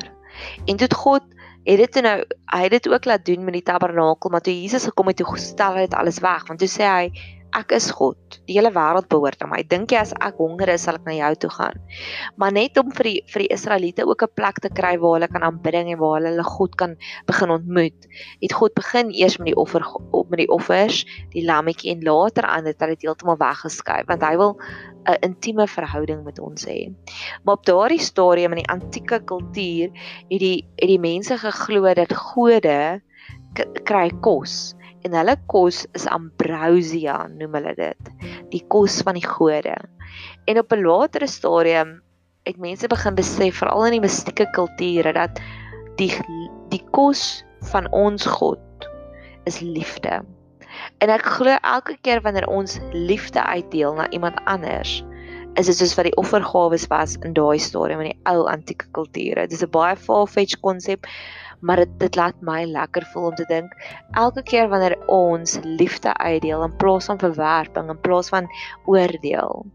En 0.66 0.78
toe 0.78 0.90
God 0.96 1.24
het 1.64 1.78
dit 1.78 2.02
nou 2.04 2.18
hy 2.54 2.62
het 2.66 2.72
dit 2.72 2.90
ook 2.90 3.06
laat 3.06 3.26
doen 3.26 3.44
met 3.44 3.60
die 3.60 3.66
tabernakel, 3.66 4.30
maar 4.30 4.42
toe 4.42 4.54
Jesus 4.62 4.88
gekom 4.90 5.12
het, 5.12 5.18
toe 5.18 5.28
gestel 5.30 5.78
hy 5.78 5.86
dit 5.88 5.98
alles 5.98 6.20
weg, 6.24 6.48
want 6.48 6.60
toe 6.60 6.70
sê 6.72 6.88
hy 6.88 7.12
ek 7.58 7.74
is 7.78 7.90
God. 7.96 8.18
Die 8.48 8.56
hele 8.58 8.72
wêreld 8.74 9.08
behoort 9.10 9.42
aan 9.44 9.52
my. 9.54 9.62
Dink 9.68 9.94
jy 9.94 10.00
as 10.02 10.14
ek 10.14 10.38
honger 10.42 10.70
is, 10.74 10.84
sal 10.86 11.00
ek 11.00 11.06
na 11.08 11.16
jou 11.18 11.32
toe 11.46 11.50
gaan? 11.56 11.80
Maar 12.42 12.54
net 12.56 12.78
om 12.82 12.92
vir 12.98 13.10
die 13.10 13.22
vir 13.34 13.44
die 13.46 13.52
Israeliete 13.56 14.06
ook 14.06 14.24
'n 14.24 14.36
plek 14.36 14.62
te 14.62 14.70
kry 14.70 14.98
waar 14.98 15.18
hulle 15.18 15.28
kan 15.28 15.44
aanbidding 15.44 15.92
en 15.94 16.00
waar 16.00 16.22
hulle 16.22 16.44
God 16.44 16.76
kan 16.76 16.96
begin 17.26 17.50
ontmoet. 17.50 18.08
Het 18.42 18.54
God 18.54 18.74
begin 18.74 19.12
eers 19.12 19.38
met 19.38 19.48
die 19.54 19.56
offer 19.56 19.84
op 20.12 20.30
met 20.30 20.40
die 20.40 20.50
offers, 20.50 21.06
die 21.34 21.46
lammetjie 21.46 21.92
en 21.92 22.04
later 22.04 22.44
aan 22.44 22.64
dit 22.64 22.80
het 22.80 22.90
hy 22.90 22.96
heeltemal 23.00 23.38
weggeskuif 23.38 24.06
want 24.08 24.22
hy 24.24 24.36
wil 24.38 24.58
'n 25.08 25.22
intieme 25.22 25.68
verhouding 25.68 26.24
met 26.24 26.40
ons 26.40 26.66
hê. 26.66 26.94
Maar 27.44 27.56
op 27.56 27.66
daardie 27.66 28.00
stadium 28.00 28.52
in 28.52 28.64
die 28.64 28.72
antieke 28.72 29.20
kultuur 29.24 29.90
het 30.30 30.40
die 30.40 30.68
het 30.76 30.90
die 30.90 31.00
mense 31.00 31.38
geglo 31.38 31.94
dat 31.94 32.14
gode 32.14 33.02
kry 33.84 34.10
kos 34.22 34.76
en 35.08 35.16
hulle 35.16 35.36
kos 35.52 35.86
is 35.98 36.08
ambrosia 36.12 37.22
noem 37.32 37.58
hulle 37.60 37.74
dit. 37.78 38.12
Die 38.52 38.64
kos 38.68 39.02
van 39.06 39.20
die 39.20 39.26
gode. 39.26 39.76
En 40.46 40.60
op 40.60 40.74
'n 40.74 40.84
latere 40.86 41.28
stadium 41.28 42.02
het 42.44 42.58
mense 42.58 42.88
begin 42.88 43.16
besef 43.16 43.58
veral 43.58 43.86
in 43.86 43.98
die 43.98 44.06
mistieke 44.08 44.50
kulture 44.52 45.14
dat 45.14 45.40
die 45.98 46.12
die 46.70 46.84
kos 46.92 47.44
van 47.72 47.92
ons 47.92 48.26
God 48.26 48.90
is 49.46 49.60
liefde. 49.60 50.22
En 50.98 51.10
ek 51.10 51.26
glo 51.26 51.58
elke 51.62 51.98
keer 52.02 52.22
wanneer 52.22 52.48
ons 52.48 52.80
liefde 52.92 53.44
uitdeel 53.44 53.94
na 53.94 54.10
iemand 54.10 54.40
anders 54.46 55.04
is 55.60 55.66
dit 55.66 55.76
soos 55.76 55.96
wat 55.98 56.08
die 56.08 56.16
offergawe 56.16 56.78
was 56.88 57.16
in 57.26 57.34
daai 57.34 57.60
stadium 57.60 58.04
in 58.04 58.12
die 58.12 58.20
ou 58.32 58.46
antieke 58.48 58.88
kulture. 58.96 59.48
Dis 59.48 59.64
'n 59.64 59.72
baie 59.72 59.96
far-fetched 59.96 60.62
konsep 60.62 61.08
maar 61.62 61.84
dit 61.84 61.98
dit 62.00 62.16
laat 62.16 62.38
my 62.42 62.64
lekker 62.66 63.06
voel 63.14 63.32
om 63.32 63.36
te 63.36 63.48
dink 63.50 63.74
elke 64.12 64.44
keer 64.44 64.70
wanneer 64.72 64.98
ons 65.08 65.60
liefde 65.64 66.14
uitdeel 66.18 66.64
in 66.64 66.78
plaas 66.82 67.10
van 67.12 67.20
verwerping 67.20 67.90
in 67.90 68.02
plaas 68.06 68.32
van 68.32 68.48
oordeel 68.86 69.66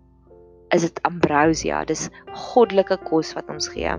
is 0.75 0.83
dit 0.87 1.03
ambrosia. 1.07 1.85
Dis 1.87 2.09
goddelike 2.33 2.99
kos 3.09 3.33
wat 3.37 3.51
ons 3.53 3.71
gee. 3.73 3.95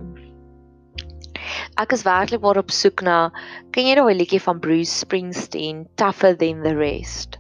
Ek 1.80 1.94
is 1.94 2.06
werklik 2.08 2.42
waar 2.44 2.60
op 2.60 2.72
soek 2.74 3.04
na 3.06 3.30
ken 3.76 3.88
jy 3.88 3.96
daai 4.00 4.16
liedjie 4.16 4.42
van 4.42 4.62
Bruce 4.64 4.92
Springsteen 5.04 5.86
Tougher 6.00 6.36
Than 6.40 6.64
the 6.66 6.74
Rest? 6.76 7.40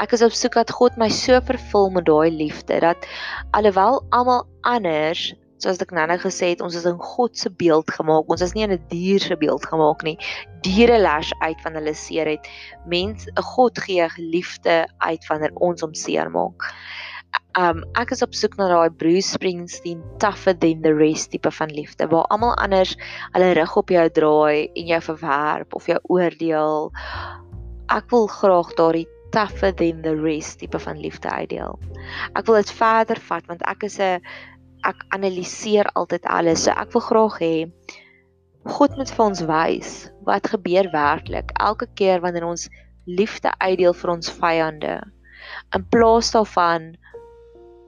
Ek 0.00 0.14
is 0.16 0.24
op 0.24 0.36
soek 0.36 0.56
dat 0.56 0.72
God 0.76 0.96
my 1.00 1.10
so 1.12 1.40
vervul 1.44 1.90
met 1.96 2.06
daai 2.08 2.30
liefde 2.32 2.80
dat 2.84 3.08
alhoewel 3.56 4.00
almal 4.16 4.46
anders 4.68 5.30
soos 5.62 5.80
ek 5.82 5.92
nou-nou 5.96 6.18
gesê 6.22 6.52
het, 6.54 6.62
ons 6.64 6.74
is 6.74 6.86
in 6.88 6.98
God 6.98 7.36
se 7.38 7.50
beeld 7.50 7.90
gemaak. 7.90 8.28
Ons 8.32 8.42
is 8.42 8.54
nie 8.54 8.64
in 8.64 8.72
'n 8.72 8.86
dier 8.88 9.20
se 9.20 9.36
beeld 9.36 9.66
gemaak 9.66 10.02
nie. 10.02 10.18
Diere 10.62 10.98
lash 11.00 11.32
uit 11.40 11.60
van 11.62 11.74
hulle 11.74 11.94
seer 11.94 12.26
het. 12.26 12.48
Mens, 12.86 13.26
'n 13.26 13.42
God 13.42 13.78
gee 13.78 14.08
liefde 14.16 14.86
uit 14.98 15.26
wanneer 15.28 15.52
ons 15.54 15.80
hom 15.80 15.94
seer 15.94 16.30
maak. 16.30 16.72
Um 17.58 17.82
ek 17.98 18.12
is 18.14 18.22
op 18.22 18.34
soek 18.34 18.56
na 18.58 18.68
daai 18.70 18.90
Bruce 18.94 19.34
Springsteen 19.34 20.02
tougher 20.22 20.54
than 20.54 20.82
the 20.82 20.92
rest 20.94 21.32
tipe 21.32 21.50
van 21.50 21.72
liefde 21.74 22.06
waar 22.06 22.28
almal 22.30 22.54
anders 22.62 22.96
hulle 23.34 23.54
rug 23.58 23.76
op 23.76 23.90
jou 23.90 24.04
draai 24.18 24.70
en 24.74 24.86
jou 24.86 25.00
verwerp 25.00 25.74
of 25.74 25.88
jou 25.90 25.98
oordeel. 26.14 26.92
Ek 27.90 28.06
wil 28.10 28.28
graag 28.30 28.70
daardie 28.78 29.08
tougher 29.34 29.72
than 29.74 30.02
the 30.02 30.14
rest 30.14 30.60
tipe 30.60 30.78
van 30.78 31.02
liefde 31.02 31.30
uitdeel. 31.30 31.78
Ek 32.38 32.46
wil 32.46 32.60
dit 32.62 32.70
verder 32.78 33.18
vat 33.26 33.50
want 33.50 33.66
ek 33.66 33.82
is 33.90 33.98
'n 33.98 34.22
ek 34.88 35.04
analiseer 35.16 35.90
altyd 35.94 36.26
alles. 36.26 36.64
So 36.64 36.74
ek 36.76 36.92
wil 36.96 37.04
graag 37.08 37.38
hê 37.40 37.54
God 38.76 38.96
moet 38.96 39.10
vir 39.16 39.24
ons 39.24 39.44
wys 39.48 39.92
wat 40.28 40.50
gebeur 40.52 40.90
werklik 40.92 41.54
elke 41.56 41.88
keer 41.96 42.20
wanneer 42.20 42.44
ons 42.44 42.68
liefde 43.08 43.52
uitdeel 43.58 43.96
vir 43.96 44.12
ons 44.16 44.34
vyande 44.42 44.98
in 45.76 45.86
plaas 45.94 46.34
daarvan 46.36 46.92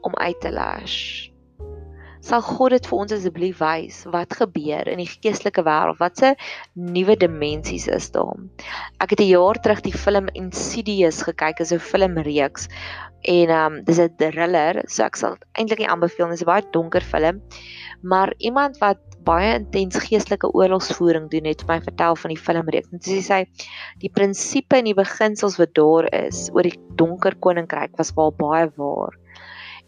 om 0.09 0.17
uit 0.17 0.41
te 0.41 0.51
lash 0.51 1.33
sal 2.23 2.43
God 2.47 2.77
dit 2.77 2.87
vir 2.87 3.01
ons 3.03 3.15
asseblief 3.17 3.61
wys 3.61 4.03
wat 4.15 4.37
gebeur 4.39 4.89
in 4.91 5.01
die 5.03 5.09
geestelike 5.11 5.65
wêreld 5.67 5.99
watse 5.99 6.33
nuwe 6.79 7.17
dimensies 7.19 7.89
is 7.91 8.09
daar. 8.15 8.39
Ek 9.03 9.11
het 9.11 9.21
'n 9.21 9.33
jaar 9.35 9.59
terug 9.59 9.83
die 9.83 9.97
film 10.05 10.29
Insidious 10.39 11.23
gekyk, 11.27 11.61
'n 11.61 11.79
filmreeks 11.79 12.69
en 13.23 13.49
ehm 13.49 13.73
um, 13.73 13.85
dis 13.85 13.99
'n 13.99 14.14
thriller, 14.19 14.83
so 14.88 15.05
ek 15.05 15.17
sal 15.17 15.37
eintlik 15.55 15.79
nie 15.79 15.88
aanbeveel 15.88 16.26
nie, 16.26 16.37
dis 16.37 16.43
'n 16.43 16.50
baie 16.50 16.64
donker 16.73 17.02
film. 17.02 17.41
Maar 18.02 18.35
iemand 18.38 18.79
wat 18.79 18.99
baie 19.25 19.55
intens 19.55 19.97
geestelike 19.97 20.50
oorlogsvoering 20.50 21.31
doen 21.31 21.45
het 21.47 21.67
my 21.69 21.81
vertel 21.81 22.17
van 22.17 22.35
die 22.35 22.38
filmreeks. 22.38 22.91
En 22.93 23.00
sy 23.00 23.21
sê 23.23 23.38
die 24.02 24.11
prinsipe 24.11 24.76
en 24.76 24.85
die 24.85 24.99
beginsels 24.99 25.57
wat 25.61 25.75
daar 25.75 26.09
is 26.26 26.49
oor 26.52 26.62
die 26.62 26.79
donker 26.99 27.35
koninkryk 27.38 27.97
was 27.97 28.12
baie 28.14 28.71
waar. 28.76 29.19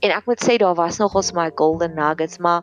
En 0.01 0.11
ek 0.11 0.27
moet 0.27 0.43
sê 0.43 0.59
daar 0.59 0.75
was 0.75 0.99
nogals 0.99 1.33
my 1.33 1.51
golden 1.55 1.95
nuggets, 1.95 2.39
maar 2.39 2.63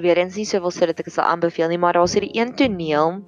weer 0.00 0.18
eens 0.18 0.36
nie 0.36 0.46
soveel 0.46 0.70
sodat 0.70 0.98
ek 0.98 1.06
dit 1.06 1.14
sal 1.14 1.28
aanbeveel 1.30 1.68
nie, 1.68 1.78
maar 1.78 1.94
daar's 1.94 2.14
hierdie 2.16 2.34
een 2.34 2.54
toneel 2.58 3.22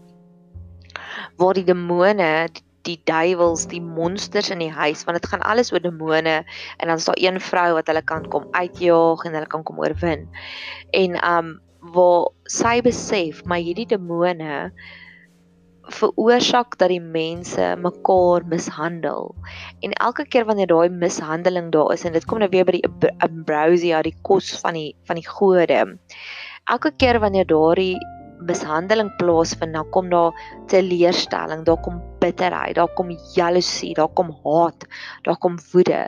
waar 1.38 1.54
die 1.54 1.66
demone 1.66 2.49
die 2.52 2.65
duiwels, 2.95 3.66
die 3.66 3.83
monsters 3.83 4.52
in 4.55 4.62
die 4.62 4.71
huis, 4.71 5.02
want 5.05 5.19
dit 5.19 5.28
gaan 5.33 5.43
alles 5.43 5.73
oor 5.75 5.83
demone 5.83 6.37
en 6.78 6.87
dan 6.87 6.97
is 6.97 7.09
daar 7.09 7.19
een 7.19 7.40
vrou 7.43 7.73
wat 7.75 7.90
hulle 7.90 8.05
kan 8.07 8.28
kom 8.31 8.47
uitjaag 8.55 9.25
en 9.26 9.35
hulle 9.35 9.50
kan 9.50 9.64
kom 9.66 9.83
oorwin. 9.83 10.28
En 10.95 11.19
um 11.31 11.57
waar 11.95 12.31
sy 12.50 12.81
besef 12.83 13.45
maar 13.47 13.62
hierdie 13.62 13.87
demone 13.87 14.71
veroorsaak 15.95 16.75
dat 16.81 16.90
die 16.90 17.02
mense 17.02 17.69
mekaar 17.78 18.47
mishandel. 18.50 19.35
En 19.87 19.95
elke 20.02 20.26
keer 20.26 20.47
wanneer 20.49 20.71
daai 20.73 20.88
mishandeling 20.90 21.71
daar 21.75 21.93
is 21.95 22.05
en 22.05 22.16
dit 22.16 22.26
kom 22.26 22.43
nou 22.43 22.50
weer 22.50 22.66
by 22.66 22.81
die 22.81 23.12
ambrosia, 23.23 24.02
die 24.02 24.16
kos 24.26 24.50
van 24.62 24.78
die 24.78 24.90
van 25.07 25.21
die 25.21 25.28
gode. 25.28 25.85
Elke 26.66 26.90
keer 26.99 27.21
wanneer 27.23 27.47
daardie 27.47 27.95
mishandeling 28.47 29.12
plaasvind, 29.21 29.73
dan 29.73 29.90
kom 29.95 30.11
daar 30.11 30.35
teleurstelling, 30.71 31.64
daar 31.64 31.81
kom 31.81 32.02
bitterheid, 32.26 32.76
daar 32.78 32.92
kom 32.99 33.12
jaloesie, 33.35 33.95
daar 33.99 34.11
kom 34.18 34.35
haat, 34.45 34.88
daar 35.26 35.38
kom 35.42 35.59
woede. 35.73 36.02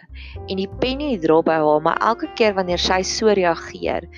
En 0.49 0.59
die 0.61 0.71
penny 0.83 1.15
drop 1.23 1.47
by 1.49 1.61
haar, 1.63 1.85
maar 1.85 2.03
elke 2.13 2.31
keer 2.39 2.57
wanneer 2.59 2.83
sy 2.83 3.01
so 3.07 3.33
reageer, 3.39 4.09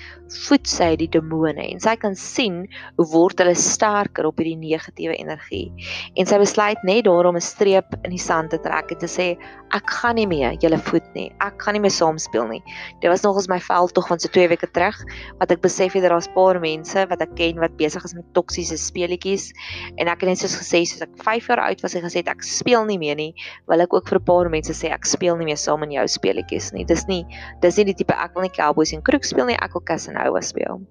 voed 0.45 0.67
sy 0.69 0.93
die 0.99 1.09
demone 1.11 1.59
en 1.63 1.81
sy 1.83 1.93
kan 1.99 2.15
sien 2.17 2.63
hoe 2.97 3.07
word 3.11 3.41
hulle 3.41 3.55
sterker 3.57 4.27
op 4.29 4.39
hierdie 4.39 4.57
negatiewe 4.59 5.15
energie. 5.19 5.67
En 6.15 6.27
sy 6.29 6.39
besluit 6.41 6.79
net 6.87 7.05
daarom 7.05 7.35
'n 7.35 7.43
streep 7.43 7.95
in 8.05 8.11
die 8.15 8.21
sand 8.21 8.51
te 8.51 8.59
trek 8.59 8.91
en 8.91 8.99
te 8.99 9.09
sê 9.11 9.35
ek 9.71 9.89
gaan 9.89 10.15
nie 10.15 10.27
meer 10.27 10.55
julle 10.59 10.77
voed 10.77 11.07
nie. 11.15 11.31
Ek 11.41 11.61
gaan 11.61 11.73
nie 11.73 11.81
meer 11.81 11.91
saam 11.91 12.17
speel 12.17 12.47
nie. 12.47 12.63
Dit 13.01 13.09
was 13.09 13.23
nogals 13.23 13.47
my 13.47 13.59
veldtog 13.59 14.07
van 14.07 14.19
so 14.19 14.27
2 14.27 14.47
weke 14.47 14.67
terug 14.71 14.97
wat 15.39 15.51
ek 15.51 15.61
besef 15.61 15.93
het 15.93 16.03
daar's 16.03 16.27
paar 16.35 16.59
mense 16.59 17.07
wat 17.09 17.21
ek 17.21 17.35
ken 17.35 17.59
wat 17.59 17.77
besig 17.77 18.03
is 18.03 18.13
met 18.13 18.25
toksiese 18.33 18.77
speletjies 18.77 19.51
en 19.97 20.07
ek 20.07 20.21
het 20.21 20.29
net 20.29 20.39
soos 20.39 20.55
gesê 20.55 20.83
soos 20.85 21.01
ek 21.01 21.15
5 21.23 21.47
jaar 21.47 21.59
oud 21.67 21.81
was 21.81 21.90
en 21.95 22.05
gesê 22.05 22.23
ek 22.25 22.43
speel 22.43 22.85
nie 22.85 22.97
meer 22.97 23.15
nie, 23.15 23.33
wil 23.67 23.81
ek 23.81 23.93
ook 23.93 24.07
vir 24.09 24.19
'n 24.19 24.25
paar 24.25 24.49
mense 24.49 24.73
sê 24.73 24.91
ek 24.91 25.05
speel 25.05 25.37
nie 25.37 25.45
meer 25.45 25.57
saam 25.57 25.83
in 25.83 25.91
jou 25.91 26.07
speletjies 26.07 26.73
nie. 26.73 26.85
Dis 26.85 27.07
nie 27.07 27.25
dis 27.61 27.77
nie 27.77 27.85
die 27.85 27.97
tipe 28.03 28.13
ek 28.13 28.33
wil 28.35 28.43
nie 28.43 28.55
cowboys 28.57 28.93
en 28.93 29.01
kroeg 29.01 29.25
speel 29.25 29.45
nie, 29.45 29.57
ek 29.61 29.73
wil 29.73 29.81
Casanova 29.81 30.41
speel. 30.41 30.81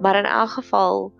Maar 0.00 0.16
in 0.16 0.26
elk 0.26 0.50
geval 0.50 1.12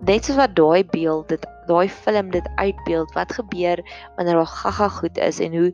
net 0.00 0.24
soos 0.24 0.38
wat 0.38 0.54
daai 0.54 0.84
beeld 0.84 1.28
dit 1.28 1.46
daai 1.66 1.88
film 1.88 2.30
dit 2.30 2.48
uitbeeld 2.56 3.12
wat 3.14 3.32
gebeur 3.32 3.82
wanneer 4.16 4.34
daar 4.34 4.46
gaga 4.46 4.88
goed 4.88 5.18
is 5.18 5.40
en 5.40 5.56
hoe 5.56 5.72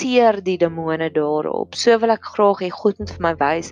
teer 0.00 0.38
die 0.44 0.56
demone 0.58 1.10
daarop. 1.12 1.76
So 1.76 1.98
wil 2.00 2.14
ek 2.14 2.28
graag 2.34 2.62
hê 2.64 2.70
God 2.72 3.00
moet 3.02 3.12
vir 3.16 3.24
my 3.26 3.32
wys 3.42 3.70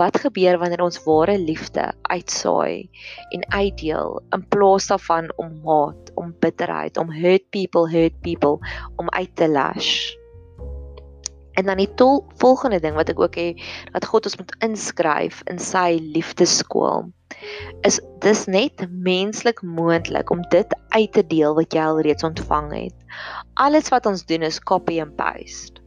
wat 0.00 0.20
gebeur 0.22 0.60
wanneer 0.60 0.84
ons 0.84 1.00
ware 1.06 1.36
liefde 1.40 1.86
uitsaai 2.12 2.88
en 3.36 3.46
uitdeel 3.54 4.18
in 4.36 4.44
plaas 4.52 4.90
daarvan 4.92 5.30
om 5.40 5.54
haat, 5.66 6.12
om 6.20 6.34
bitterheid, 6.44 7.00
om 7.00 7.12
hurt 7.12 7.46
people, 7.56 7.88
hurt 7.88 8.16
people 8.26 8.58
om 9.00 9.08
uit 9.16 9.32
te 9.40 9.48
lash. 9.48 9.92
En 11.58 11.66
dan 11.66 11.80
die 11.80 11.90
tol, 12.00 12.22
volgende 12.40 12.80
ding 12.80 12.94
wat 12.96 13.10
ek 13.12 13.20
ook 13.20 13.40
hê 13.40 13.48
dat 13.94 14.06
God 14.08 14.28
ons 14.28 14.38
moet 14.40 14.52
inskryf 14.64 15.40
in 15.50 15.58
sy 15.60 15.96
liefdeskool 16.14 17.08
is 17.86 18.00
dis 18.24 18.46
net 18.46 18.84
menslik 18.90 19.62
moontlik 19.62 20.30
om 20.30 20.42
dit 20.50 20.74
uit 20.88 21.12
te 21.12 21.26
deel 21.26 21.54
wat 21.54 21.74
jy 21.74 21.84
al 21.84 22.00
reeds 22.04 22.26
ontvang 22.26 22.72
het. 22.72 22.96
Alles 23.54 23.88
wat 23.94 24.06
ons 24.06 24.24
doen 24.26 24.42
is 24.42 24.60
copy 24.60 25.00
and 25.00 25.16
paste. 25.16 25.80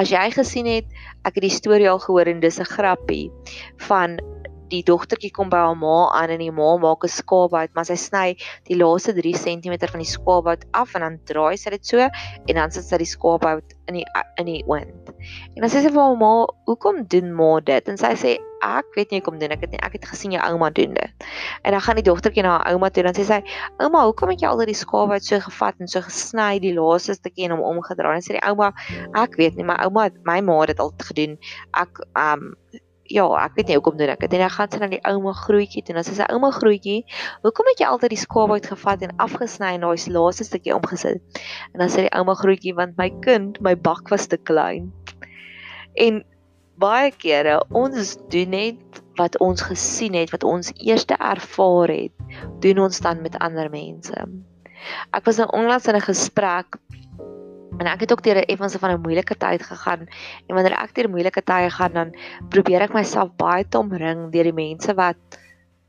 As 0.00 0.08
jy 0.08 0.30
gesien 0.32 0.68
het, 0.70 0.86
ek 1.28 1.36
het 1.36 1.44
die 1.44 1.52
storie 1.52 1.90
al 1.90 2.00
gehoor 2.00 2.30
en 2.30 2.40
dis 2.40 2.58
'n 2.60 2.64
grappie 2.64 3.30
van 3.88 4.16
die 4.72 4.82
dogtertjie 4.88 5.32
kom 5.36 5.50
by 5.52 5.60
haar 5.66 5.76
ma 5.76 6.10
aan 6.16 6.32
en 6.32 6.40
die 6.40 6.50
ma 6.50 6.76
maak 6.80 7.04
'n 7.04 7.12
skaapbout, 7.12 7.74
maar 7.74 7.84
sy 7.84 7.96
sny 7.96 8.36
die 8.68 8.76
laaste 8.76 9.12
3 9.12 9.34
cm 9.44 9.76
van 9.92 10.00
die 10.04 10.12
skaapbout 10.16 10.64
af 10.72 10.94
en 10.94 11.00
dan 11.00 11.20
draai 11.28 11.56
sy 11.56 11.70
dit 11.70 11.86
so 11.86 11.98
en 11.98 12.54
dan 12.54 12.70
sit 12.70 12.84
sy 12.84 12.96
die 12.96 13.12
skaapbout 13.14 13.76
in 13.88 14.00
die 14.00 14.06
in 14.40 14.46
die 14.46 14.64
oond. 14.66 15.01
En 15.54 15.60
dan 15.64 15.70
sê 15.70 15.82
sy 15.82 15.90
vir 15.90 15.98
my 15.98 16.16
ma, 16.20 16.46
"Hoekom 16.66 17.04
doen 17.08 17.32
ma 17.34 17.60
dit?" 17.60 17.88
En 17.88 17.96
sy 17.96 18.12
sê, 18.22 18.32
"Ek 18.62 18.86
weet 18.96 19.10
nie 19.10 19.20
hoekom 19.20 19.38
doen 19.38 19.52
ek 19.52 19.60
dit 19.60 19.70
nie. 19.70 19.80
Ek 19.82 19.92
het 19.92 20.04
gesien 20.04 20.32
jou 20.32 20.42
ouma 20.42 20.70
doen 20.70 20.94
dit." 20.94 21.26
En 21.62 21.72
dan 21.72 21.80
gaan 21.80 21.96
die 21.96 22.04
dogtertjie 22.04 22.42
na 22.42 22.58
haar 22.58 22.72
ouma 22.72 22.90
toe 22.90 23.02
en 23.04 23.12
dan 23.12 23.22
sê 23.22 23.26
sy, 23.26 23.42
"Ouma, 23.78 24.04
hoekom 24.04 24.28
het 24.30 24.40
jy 24.40 24.48
al 24.48 24.64
die 24.66 24.74
skaap 24.74 25.10
uit 25.10 25.24
so 25.24 25.40
gevat 25.40 25.74
en 25.80 25.88
so 25.88 26.00
gesny 26.00 26.58
die 26.58 26.74
laaste 26.74 27.14
stukkie 27.14 27.44
en 27.44 27.50
hom 27.50 27.76
omgedraai?" 27.76 28.16
En 28.16 28.22
sê 28.22 28.38
die 28.38 28.48
ouma, 28.48 28.72
"Ek 29.14 29.36
weet 29.36 29.56
nie, 29.56 29.64
my 29.64 29.76
ouma, 29.84 30.10
my 30.24 30.40
ma 30.40 30.60
het 30.60 30.68
dit 30.68 30.80
al 30.80 30.92
gedoen. 30.98 31.38
Ek 31.74 31.98
um 32.14 32.54
ja, 33.12 33.26
ek 33.44 33.58
weet 33.58 33.68
nie 33.68 33.76
hoekom 33.78 33.98
doen 33.98 34.12
ek 34.12 34.24
dit. 34.24 34.36
En 34.36 34.44
dan 34.44 34.54
gaan 34.54 34.70
sy 34.72 34.80
na 34.80 34.88
die 34.92 35.02
ouma 35.08 35.34
grootjie 35.36 35.82
toe 35.82 35.94
en 35.94 36.00
dan 36.00 36.08
sê 36.08 36.16
sy, 36.16 36.28
"Ouma 36.32 36.50
grootjie, 36.50 37.04
hoekom 37.42 37.68
het 37.72 37.80
jy 37.80 37.86
altyd 37.86 38.14
die 38.14 38.22
skaap 38.24 38.50
uitgevat 38.50 39.02
en 39.02 39.16
afgesny 39.18 39.74
en 39.74 39.86
daai 39.86 40.12
laaste 40.16 40.44
stukkie 40.48 40.74
omgesit?" 40.74 41.20
En 41.74 41.78
dan 41.84 41.88
sê 41.88 42.08
die 42.08 42.14
ouma 42.16 42.34
grootjie, 42.34 42.74
"Want 42.74 42.96
my 42.96 43.10
kind, 43.20 43.60
my 43.60 43.74
bak 43.74 44.08
was 44.10 44.26
te 44.26 44.36
klein." 44.36 44.92
En 45.94 46.22
baie 46.80 47.12
kere 47.12 47.58
ons 47.70 48.16
doen 48.32 48.48
net 48.48 49.02
wat 49.20 49.36
ons 49.44 49.60
gesien 49.62 50.14
het, 50.16 50.30
wat 50.32 50.44
ons 50.44 50.72
eers 50.80 51.04
ervaar 51.18 51.92
het, 51.92 52.12
doen 52.64 52.78
ons 52.78 53.00
dan 53.04 53.20
met 53.22 53.36
ander 53.38 53.68
mense. 53.70 54.16
Ek 55.12 55.24
was 55.28 55.38
nou 55.38 55.48
onlangs 55.52 55.86
in 55.86 55.96
'n 55.96 56.08
gesprek 56.08 56.78
en 57.78 57.86
ek 57.86 58.00
het 58.00 58.12
ook 58.12 58.22
deur 58.22 58.40
'n 58.40 58.50
effense 58.52 58.78
van 58.78 58.90
'n 58.90 59.00
moeilike 59.00 59.36
tyd 59.36 59.62
gegaan 59.62 60.08
en 60.46 60.54
wanneer 60.54 60.76
ek 60.78 60.94
deur 60.94 61.10
moeilike 61.10 61.42
tye 61.42 61.70
gaan 61.70 61.92
dan 61.92 62.10
probeer 62.48 62.80
ek 62.82 62.94
myself 62.94 63.36
baie 63.36 63.68
te 63.68 63.78
omring 63.78 64.30
deur 64.32 64.44
die 64.44 64.52
mense 64.52 64.94
wat 64.94 65.16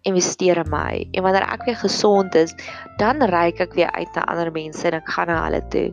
investeer 0.04 0.58
in 0.58 0.70
my. 0.72 1.08
En 1.12 1.24
wanneer 1.24 1.46
ek 1.48 1.66
weer 1.68 1.80
gesond 1.80 2.36
is 2.36 2.56
dan 3.00 3.24
reik 3.32 3.62
ek 3.64 3.76
weer 3.78 3.92
uit 3.96 4.16
na 4.16 4.26
ander 4.32 4.52
mense 4.52 4.84
en 4.88 4.98
ek 5.00 5.10
gaan 5.16 5.32
na 5.32 5.40
hulle 5.46 5.62
toe. 5.74 5.90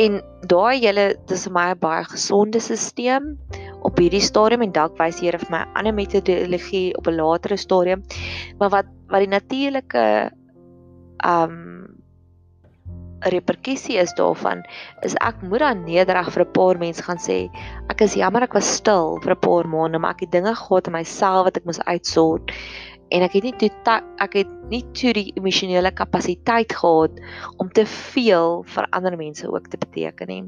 En 0.00 0.20
daai 0.48 0.80
hele 0.80 1.06
dis 1.28 1.44
vir 1.46 1.54
my 1.56 1.66
'n 1.72 1.78
baie 1.78 2.04
gesonde 2.04 2.60
stelsel 2.60 3.36
op 3.84 3.98
hierdie 4.00 4.24
stadium 4.24 4.62
en 4.62 4.72
dalk 4.72 4.96
wys 4.98 5.20
Here 5.20 5.38
vir 5.38 5.50
my 5.50 5.64
ander 5.74 5.94
metodologie 5.94 6.96
op 6.96 7.06
'n 7.06 7.16
latere 7.20 7.56
stadium. 7.56 8.02
Maar 8.58 8.70
wat 8.70 8.86
wat 9.08 9.20
die 9.20 9.28
natuurlike 9.28 10.30
um 11.24 11.84
reperkusie 13.32 13.96
is 13.96 14.12
daarvan 14.18 14.64
is 15.02 15.14
ek 15.24 15.40
moet 15.42 15.62
dan 15.62 15.84
nederig 15.84 16.30
vir 16.32 16.44
'n 16.44 16.52
paar 16.52 16.78
mense 16.78 17.02
gaan 17.02 17.18
sê 17.18 17.48
ek 17.88 18.02
is 18.02 18.14
jammer 18.14 18.42
ek 18.42 18.54
was 18.54 18.68
stil 18.76 19.18
vir 19.22 19.32
'n 19.32 19.40
paar 19.40 19.68
maande 19.68 19.98
maar 19.98 20.10
ek 20.10 20.20
het 20.20 20.32
dinge 20.32 20.54
gehad 20.54 20.86
in 20.86 20.92
myself 20.92 21.44
wat 21.44 21.56
ek 21.56 21.64
moes 21.64 21.80
uitsort 21.80 22.52
en 23.08 23.24
ek 23.26 23.36
het 23.38 23.44
nie 23.44 23.54
toe 23.60 23.96
ek 24.22 24.36
het 24.40 24.50
nie 24.70 24.82
toe 24.96 25.12
die 25.16 25.32
emosionele 25.36 25.90
kapasiteit 25.92 26.72
gehad 26.72 27.20
om 27.58 27.70
te 27.72 27.86
veel 27.86 28.62
vir 28.74 28.88
ander 28.90 29.16
mense 29.16 29.48
ook 29.50 29.68
te 29.68 29.80
beteken 29.80 30.28
nie. 30.28 30.44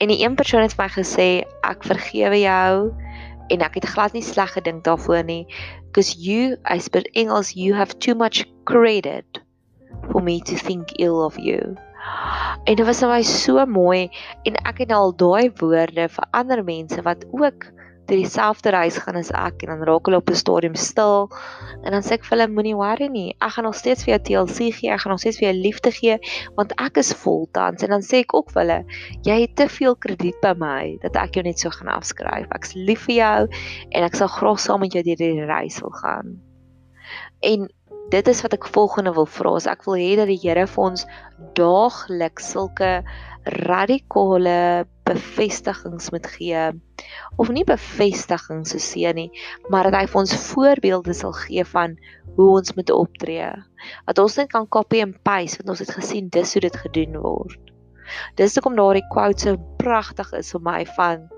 En 0.00 0.08
die 0.08 0.24
een 0.24 0.34
persoon 0.34 0.62
het 0.64 0.74
vir 0.76 0.86
my 0.86 0.90
gesê 0.94 1.28
ek 1.66 1.84
vergewe 1.84 2.40
jou 2.40 2.90
en 3.50 3.64
ek 3.66 3.80
het 3.80 3.90
glad 3.92 4.14
nie 4.16 4.24
sleg 4.24 4.52
gedink 4.56 4.84
daarvoor 4.86 5.24
nie 5.26 5.44
because 5.90 6.16
you 6.16 6.56
I 6.64 6.78
speak 6.78 7.10
Engels 7.14 7.52
you 7.56 7.74
have 7.74 7.98
too 7.98 8.14
much 8.14 8.46
credit 8.64 9.40
for 10.12 10.22
me 10.22 10.40
to 10.40 10.56
think 10.56 10.92
ill 10.98 11.20
of 11.24 11.38
you. 11.38 11.76
En 12.64 12.76
dit 12.76 12.86
was 12.86 13.02
vir 13.02 13.10
my 13.10 13.22
so 13.26 13.64
mooi 13.66 14.08
en 14.48 14.56
ek 14.68 14.84
het 14.84 14.92
al 14.94 15.12
daai 15.16 15.50
woorde 15.60 16.08
vir 16.08 16.26
ander 16.36 16.64
mense 16.64 17.02
wat 17.06 17.26
ook 17.32 17.66
deur 18.10 18.20
dieselfde 18.20 18.72
reis 18.74 18.98
gaan 19.00 19.18
as 19.20 19.30
ek 19.36 19.64
en 19.64 19.72
dan 19.72 19.84
raak 19.88 20.08
hulle 20.08 20.20
op 20.20 20.30
'n 20.30 20.38
stadium 20.42 20.74
stil 20.74 21.30
en 21.84 21.94
dan 21.94 22.02
sê 22.02 22.18
ek 22.18 22.26
vir 22.26 22.36
hulle 22.36 22.48
moenie 22.56 22.76
worry 22.76 23.08
nie. 23.08 23.34
Ek 23.40 23.54
gaan 23.56 23.64
nog 23.64 23.78
steeds 23.78 24.04
vir 24.04 24.14
jou 24.14 24.20
TLC 24.28 24.70
gee, 24.74 24.90
ek 24.90 25.00
gaan 25.04 25.14
nog 25.14 25.22
steeds 25.22 25.38
vir 25.40 25.48
jou 25.50 25.56
liefde 25.60 25.90
gee 25.94 26.18
want 26.56 26.74
ek 26.78 26.98
is 27.02 27.12
vol 27.22 27.48
tans 27.52 27.82
en 27.82 27.90
dan 27.90 28.02
sê 28.02 28.22
ek 28.26 28.34
ook 28.34 28.50
vir 28.52 28.62
hulle 28.62 28.80
jy 29.24 29.40
het 29.40 29.56
te 29.56 29.68
veel 29.68 29.96
krediet 29.96 30.40
by 30.42 30.54
my 30.58 30.98
dat 31.02 31.16
ek 31.16 31.34
jou 31.38 31.44
net 31.44 31.58
so 31.58 31.70
gaan 31.70 31.88
afskryf. 31.88 32.46
Ek's 32.54 32.74
lief 32.74 33.06
vir 33.06 33.16
jou 33.16 33.40
en 33.90 34.04
ek 34.04 34.14
sal 34.14 34.28
graag 34.28 34.60
saam 34.60 34.80
met 34.80 34.92
jou 34.92 35.02
deur 35.02 35.16
die 35.16 35.46
reis 35.46 35.80
wil 35.80 35.94
gaan. 36.02 36.40
En 37.40 37.68
dit 38.10 38.28
is 38.28 38.42
wat 38.42 38.54
ek 38.56 38.68
volgende 38.74 39.12
wil 39.14 39.28
vra. 39.30 39.56
Ek 39.70 39.84
wil 39.86 39.98
hê 40.00 40.14
dat 40.18 40.30
die 40.30 40.38
Here 40.42 40.66
vir 40.66 40.84
ons 40.84 41.06
daagliks 41.58 42.50
sulke 42.54 42.90
radikale 43.64 44.86
bevestigings 45.08 46.10
moet 46.12 46.26
gee 46.36 46.64
of 47.40 47.48
nie 47.54 47.64
bevestigings 47.66 48.74
so 48.74 48.82
seën 48.82 49.16
nie, 49.16 49.30
maar 49.72 49.88
dat 49.88 49.96
hy 49.96 50.04
vir 50.10 50.20
ons 50.22 50.36
voorbeelde 50.50 51.14
sal 51.16 51.32
gee 51.38 51.64
van 51.72 51.96
hoe 52.36 52.50
ons 52.58 52.74
moet 52.76 52.92
optree. 52.94 53.48
Dat 54.06 54.22
ons 54.22 54.36
net 54.38 54.52
kan 54.52 54.68
copy 54.68 55.00
and 55.02 55.18
paste 55.26 55.62
wat 55.62 55.74
ons 55.74 55.82
het 55.82 55.94
gesien 55.96 56.28
dis 56.34 56.54
hoe 56.54 56.64
dit 56.66 56.80
gedoen 56.84 57.18
word. 57.22 57.60
Dis 58.36 58.56
hoekom 58.58 58.76
daardie 58.78 59.06
quote 59.14 59.46
so 59.46 59.60
pragtig 59.80 60.32
is 60.36 60.50
vir 60.54 60.66
my 60.66 60.80
van 60.98 61.28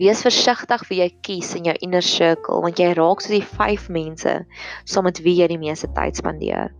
Wees 0.00 0.22
versigtig 0.24 0.84
wie 0.88 1.00
jy 1.02 1.08
kies 1.26 1.54
in 1.58 1.66
jou 1.68 1.74
inner 1.84 2.04
circle 2.04 2.62
want 2.64 2.80
jy 2.80 2.92
raak 2.96 3.20
soos 3.20 3.34
die 3.34 3.44
vyf 3.44 3.88
mense 3.92 4.38
saam 4.88 5.04
met 5.08 5.20
wie 5.24 5.36
jy 5.40 5.50
die 5.52 5.60
meeste 5.60 5.90
tyd 5.96 6.16
spandeer. 6.16 6.72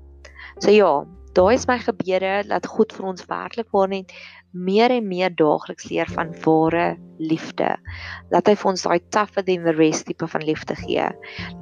So 0.61 0.73
ja, 0.73 0.93
daai 1.37 1.55
is 1.55 1.67
my 1.69 1.79
gebede 1.81 2.43
dat 2.49 2.69
God 2.69 2.93
vir 2.97 3.11
ons 3.13 3.27
werklik 3.29 3.69
waar 3.73 3.91
net 3.93 4.13
meer 4.53 4.93
en 4.93 5.09
meer 5.09 5.33
daagliks 5.33 5.89
leer 5.89 6.09
van 6.13 6.33
ware 6.45 6.87
liefde. 7.19 7.71
Laat 8.33 8.49
hy 8.51 8.55
vir 8.61 8.71
ons 8.73 8.85
daai 8.85 9.01
tougher 9.15 9.45
than 9.47 9.65
the 9.65 9.75
rest 9.77 10.07
tipe 10.09 10.29
van 10.29 10.45
liefde 10.45 10.77
gee. 10.77 11.09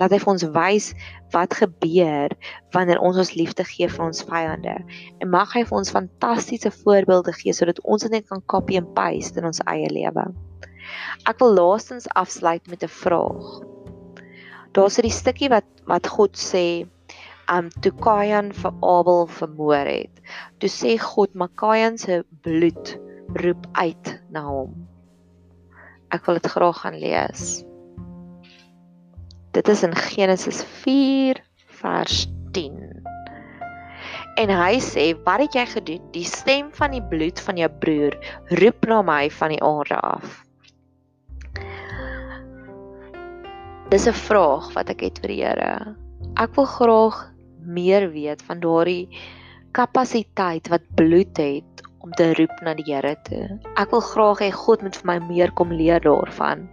Laat 0.01 0.15
hy 0.15 0.19
vir 0.23 0.33
ons 0.35 0.47
wys 0.57 0.91
wat 1.35 1.55
gebeur 1.63 2.35
wanneer 2.75 3.03
ons 3.03 3.23
ons 3.23 3.35
liefde 3.39 3.67
gee 3.67 3.91
vir 3.91 4.07
ons 4.07 4.23
vyande. 4.27 4.77
En 5.23 5.35
mag 5.35 5.55
hy 5.55 5.65
vir 5.67 5.83
ons 5.83 5.95
fantastiese 5.99 6.75
voorbeelde 6.83 7.35
gee 7.39 7.55
sodat 7.55 7.83
ons 7.87 8.07
dit 8.07 8.15
net 8.15 8.27
kan 8.31 8.43
copy 8.51 8.79
and 8.81 8.95
paste 8.99 9.39
in 9.39 9.51
ons 9.51 9.63
eie 9.71 9.91
lewe. 9.91 10.31
Ek 11.29 11.39
wil 11.39 11.55
laastens 11.55 12.09
afsluit 12.15 12.67
met 12.67 12.83
'n 12.83 12.95
vraag. 13.03 13.47
Daar's 14.73 14.99
'n 14.99 15.11
stukkie 15.11 15.49
wat 15.49 15.67
wat 15.87 16.07
God 16.07 16.37
sê, 16.37 16.87
um 17.51 17.71
toe 17.83 17.93
Kain 17.93 18.53
vir 18.55 18.73
Abel 18.83 19.27
vermoor 19.27 19.89
het. 19.91 20.21
Toe 20.59 20.71
sê 20.71 20.99
God, 20.99 21.35
"Makayan 21.35 21.99
se 21.99 22.25
bloed 22.43 22.99
roep 23.35 23.67
uit 23.73 24.21
na 24.31 24.43
hom." 24.47 24.87
Ek 26.11 26.27
wil 26.27 26.35
dit 26.35 26.47
graag 26.47 26.81
gaan 26.81 26.99
lees. 26.99 27.65
Dit 29.53 29.69
is 29.69 29.83
in 29.83 29.95
Genesis 29.95 30.63
4 30.63 31.43
vers 31.67 32.27
10. 32.53 33.03
En 34.37 34.49
hy 34.49 34.79
sê, 34.79 35.15
"Wat 35.25 35.41
het 35.41 35.55
jy 35.55 35.67
gedoen? 35.67 36.11
Die 36.13 36.25
stem 36.25 36.71
van 36.73 36.91
die 36.91 37.03
bloed 37.03 37.41
van 37.41 37.57
jou 37.57 37.69
broer 37.69 38.15
roep 38.49 38.87
na 38.87 39.03
my 39.03 39.31
van 39.31 39.49
die 39.49 39.63
aarde 39.63 40.01
af." 40.01 40.50
Dis 43.91 44.07
'n 44.07 44.15
vraag 44.15 44.69
wat 44.77 44.91
ek 44.93 45.01
het 45.03 45.17
vir 45.19 45.31
die 45.33 45.43
Here. 45.43 45.97
Ek 46.39 46.53
wil 46.55 46.67
graag 46.71 47.17
meer 47.59 48.05
weet 48.13 48.43
van 48.47 48.61
daardie 48.63 49.11
kapasiteit 49.75 50.69
wat 50.71 50.85
bloed 50.95 51.35
het 51.43 51.83
om 51.99 52.13
te 52.15 52.29
roep 52.39 52.53
na 52.63 52.75
die 52.79 52.87
Here 52.87 53.17
toe. 53.27 53.59
Ek 53.75 53.91
wil 53.91 54.05
graag 54.07 54.39
hê 54.47 54.51
God 54.55 54.85
moet 54.87 54.95
vir 54.95 55.09
my 55.11 55.17
meer 55.27 55.51
kom 55.59 55.75
leer 55.75 55.99
daarvan. 56.05 56.69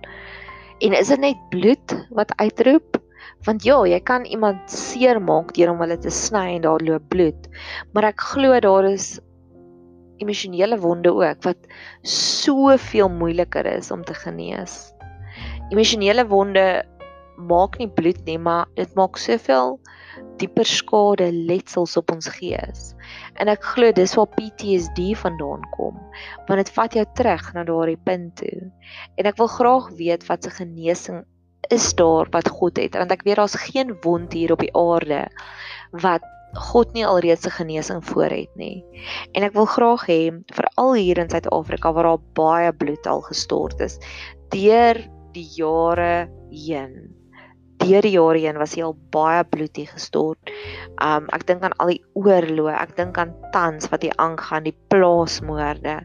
En 0.77 0.93
is 0.93 1.09
dit 1.09 1.19
net 1.19 1.39
bloed 1.49 1.95
wat 2.13 2.35
uitroep? 2.37 3.01
Want 3.49 3.65
ja, 3.65 3.79
jy 3.81 3.99
kan 3.99 4.25
iemand 4.29 4.69
seermaak 4.69 5.55
deur 5.57 5.71
om 5.71 5.81
hulle 5.81 5.97
te 5.97 6.13
sny 6.13 6.59
en 6.59 6.67
daar 6.67 6.85
loop 6.85 7.07
bloed. 7.09 7.49
Maar 7.93 8.11
ek 8.11 8.21
glo 8.21 8.59
daar 8.61 8.85
is 8.91 9.17
emosionele 10.21 10.77
wonde 10.77 11.09
ook 11.09 11.41
wat 11.49 11.65
soveel 12.05 13.09
moeiliker 13.09 13.65
is 13.65 13.89
om 13.89 14.05
te 14.05 14.13
genees. 14.13 14.93
Emosionele 15.73 16.27
wonde 16.29 16.85
maak 17.37 17.77
nie 17.79 17.89
bloed 17.89 18.19
nie, 18.25 18.37
maar 18.41 18.67
dit 18.75 18.93
maak 18.97 19.17
soveel 19.21 19.77
dieper 20.41 20.65
skade, 20.65 21.29
letsels 21.31 21.95
op 21.99 22.11
ons 22.13 22.29
gees. 22.37 22.93
En 23.37 23.49
ek 23.51 23.65
glo 23.75 23.93
dis 23.95 24.15
waar 24.17 24.29
PTSD 24.33 25.13
vandaan 25.21 25.65
kom, 25.75 25.97
want 26.49 26.61
dit 26.61 26.71
vat 26.73 26.97
jou 26.97 27.05
terug 27.17 27.43
na 27.53 27.65
daardie 27.67 27.99
punt 28.09 28.35
toe. 28.41 28.69
En 29.17 29.29
ek 29.29 29.37
wil 29.41 29.51
graag 29.53 29.91
weet 29.99 30.25
wat 30.29 30.45
se 30.45 30.53
genesing 30.57 31.23
is 31.73 31.91
daar 31.99 32.29
wat 32.31 32.49
God 32.49 32.79
het, 32.81 32.95
want 32.97 33.13
ek 33.13 33.25
weet 33.27 33.37
daar's 33.41 33.57
geen 33.67 33.93
wond 34.05 34.33
hier 34.33 34.55
op 34.55 34.63
die 34.63 34.73
aarde 34.77 35.25
wat 36.03 36.25
God 36.57 36.93
nie 36.95 37.05
alreeds 37.05 37.45
'n 37.45 37.59
genesing 37.59 38.01
voor 38.05 38.31
het 38.31 38.55
nie. 38.55 38.83
En 39.33 39.43
ek 39.43 39.53
wil 39.53 39.65
graag 39.65 40.07
hê 40.07 40.31
veral 40.53 40.93
hier 40.93 41.17
in 41.17 41.29
Suid-Afrika 41.29 41.93
waar 41.93 42.03
daar 42.03 42.25
baie 42.33 42.73
bloed 42.73 43.05
al 43.07 43.21
gestort 43.21 43.79
is 43.79 43.99
deur 44.49 44.95
die 45.33 45.47
jare 45.55 46.29
heen 46.49 47.16
deur 47.87 48.05
die 48.05 48.15
jare 48.15 48.41
heen 48.43 48.59
was 48.61 48.75
hy 48.75 48.83
al 48.85 48.97
baie 49.15 49.43
bloed 49.47 49.79
hier 49.79 49.89
gestort. 49.91 50.51
Um 51.03 51.29
ek 51.35 51.47
dink 51.49 51.63
aan 51.65 51.75
al 51.81 51.95
die 51.95 52.03
oorloë, 52.19 52.75
ek 52.75 52.95
dink 52.99 53.17
aan 53.21 53.33
tans 53.55 53.89
wat 53.93 54.05
hier 54.05 54.15
aangaan, 54.21 54.67
die 54.67 54.75
plaasmoorde. 54.91 56.01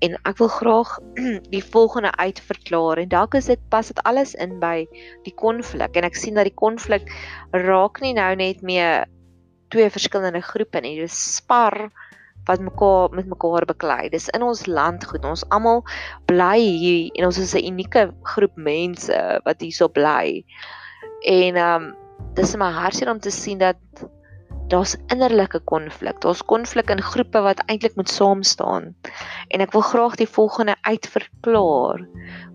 En 0.00 0.16
ek 0.24 0.38
wil 0.40 0.48
graag 0.48 0.94
die 1.54 1.64
volgende 1.64 2.12
uitverklaar 2.16 3.02
en 3.02 3.10
dalk 3.12 3.36
is 3.36 3.50
dit 3.52 3.62
pas 3.72 3.86
dit 3.86 4.04
alles 4.08 4.34
in 4.40 4.56
by 4.62 4.86
die 5.26 5.34
konflik 5.36 5.96
en 5.96 6.08
ek 6.08 6.16
sien 6.16 6.38
dat 6.40 6.48
die 6.48 6.56
konflik 6.56 7.10
raak 7.52 8.00
nie 8.00 8.14
nou 8.16 8.30
net 8.40 8.62
meer 8.64 9.04
twee 9.70 9.90
verskillende 9.92 10.42
groepe 10.42 10.80
nie. 10.82 10.96
Dis 11.02 11.18
spar 11.36 11.90
wat 12.48 12.60
mekaar 12.64 13.12
met 13.14 13.28
mekaar 13.28 13.66
beklei. 13.68 14.08
Dis 14.08 14.28
in 14.34 14.42
ons 14.42 14.66
land 14.66 15.04
goed. 15.04 15.24
Ons 15.28 15.44
almal 15.54 15.84
bly 16.30 16.58
hier 16.58 17.10
en 17.18 17.28
ons 17.28 17.38
is 17.38 17.54
'n 17.54 17.66
unieke 17.72 18.10
groep 18.32 18.56
mense 18.56 19.40
wat 19.44 19.60
hierso 19.60 19.88
bly. 19.88 20.44
En 21.20 21.56
ehm 21.56 21.82
um, 21.82 21.96
dis 22.34 22.52
in 22.52 22.62
my 22.62 22.70
hartseer 22.70 23.10
om 23.10 23.20
te 23.20 23.30
sien 23.30 23.58
dat 23.58 23.76
daar's 24.70 24.94
innerlike 25.10 25.58
konflik. 25.66 26.20
Daar's 26.22 26.44
konflik 26.46 26.90
in 26.90 27.02
groepe 27.02 27.40
wat 27.42 27.62
eintlik 27.66 27.96
moet 27.98 28.08
saam 28.08 28.42
staan. 28.46 28.94
En 29.48 29.64
ek 29.64 29.72
wil 29.74 29.82
graag 29.82 30.14
die 30.20 30.28
volgende 30.30 30.76
uitverklaar 30.86 32.04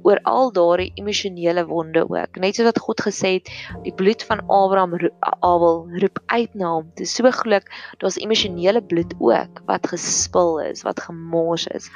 oor 0.06 0.21
al 0.32 0.51
daardie 0.56 0.91
emosionele 0.95 1.65
wonde 1.67 2.06
ook. 2.08 2.39
Net 2.39 2.56
soos 2.56 2.69
wat 2.69 2.80
God 2.88 3.04
gesê 3.04 3.34
het, 3.38 3.51
die 3.84 3.93
bloed 3.93 4.23
van 4.23 4.43
Abraham 4.47 4.95
Abel 5.19 5.84
roep 5.99 6.21
uit 6.32 6.56
na 6.56 6.71
hom. 6.78 6.89
Dis 6.95 7.15
so 7.17 7.32
geluk, 7.41 7.67
daar's 7.99 8.21
emosionele 8.21 8.84
bloed 8.84 9.15
ook 9.19 9.63
wat 9.67 9.91
gespil 9.91 10.60
is, 10.63 10.86
wat 10.88 11.04
gemors 11.10 11.67
is. 11.67 11.91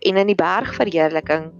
En 0.00 0.16
in 0.16 0.32
die 0.32 0.38
bergverheerliking 0.38 1.50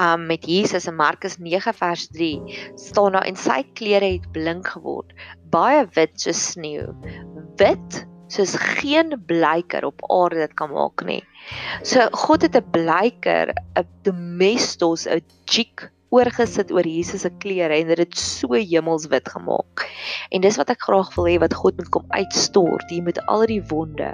um 0.00 0.26
met 0.26 0.46
Jesus 0.46 0.86
in 0.86 0.96
Markus 0.96 1.38
9 1.38 1.74
vers 1.74 2.08
3 2.08 2.40
staan 2.74 3.12
daar 3.12 3.28
en 3.28 3.36
sy 3.36 3.62
klere 3.78 4.12
het 4.16 4.28
blink 4.32 4.68
geword 4.74 5.14
baie 5.50 5.86
wit 5.96 6.20
soos 6.20 6.42
sneeu 6.52 6.92
wit 7.60 8.06
soos 8.32 8.56
geen 8.58 9.14
blyker 9.26 9.84
op 9.86 10.02
aarde 10.10 10.42
dit 10.42 10.54
kan 10.58 10.72
maak 10.74 11.04
nie. 11.06 11.22
So 11.82 12.08
God 12.12 12.42
het 12.42 12.56
'n 12.56 12.70
blyker 12.70 13.54
'n 13.78 13.86
domestos 14.02 15.06
'n 15.06 15.22
chick 15.44 15.90
oorgesit 16.14 16.70
oor 16.74 16.86
Jesus 16.86 17.24
se 17.24 17.30
klere 17.42 17.76
en 17.76 17.90
dit 17.90 17.98
het 17.98 18.18
so 18.18 18.54
hemelswit 18.54 19.28
gemaak. 19.28 19.86
En 20.30 20.44
dis 20.44 20.58
wat 20.60 20.70
ek 20.70 20.84
graag 20.86 21.10
wil 21.16 21.28
hê 21.30 21.36
wat 21.42 21.56
God 21.58 21.78
moet 21.80 21.90
kom 21.94 22.06
uitstort 22.14 22.90
hier 22.92 23.02
met 23.06 23.18
al 23.26 23.46
die 23.50 23.62
wonde. 23.70 24.12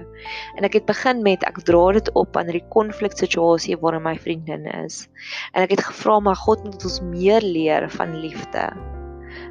En 0.56 0.68
ek 0.68 0.80
het 0.80 0.88
begin 0.88 1.22
met 1.26 1.44
ek 1.48 1.62
dra 1.68 1.84
dit 1.98 2.08
op 2.18 2.36
aan 2.36 2.52
die 2.52 2.64
konfliksituasie 2.72 3.78
waarin 3.82 4.06
my 4.06 4.16
vriendin 4.18 4.66
is. 4.84 5.06
En 5.52 5.66
ek 5.66 5.76
het 5.76 5.86
gevra 5.90 6.18
maar 6.20 6.40
God 6.40 6.64
moet 6.64 6.88
ons 6.88 7.00
meer 7.12 7.44
leer 7.44 7.90
van 7.98 8.18
liefde. 8.24 8.70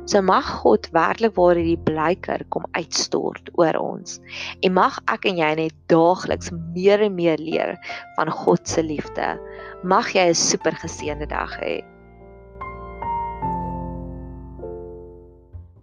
So 0.06 0.22
mag 0.22 0.46
God 0.62 0.90
werklik 0.94 1.36
waar 1.38 1.58
hierdie 1.58 1.80
blyker 1.86 2.44
kom 2.54 2.66
uitstort 2.78 3.50
oor 3.58 3.78
ons. 3.80 4.20
En 4.66 4.76
mag 4.78 5.00
ek 5.14 5.26
en 5.30 5.40
jy 5.42 5.52
net 5.58 5.78
daagliks 5.94 6.52
meer 6.76 7.06
en 7.06 7.16
meer 7.18 7.42
leer 7.42 7.78
van 8.18 8.34
God 8.44 8.68
se 8.70 8.84
liefde. 8.86 9.34
Mag 9.84 10.14
jy 10.14 10.30
'n 10.30 10.38
super 10.38 10.78
geseënde 10.84 11.30
dag 11.30 11.58
hê. 11.62 11.82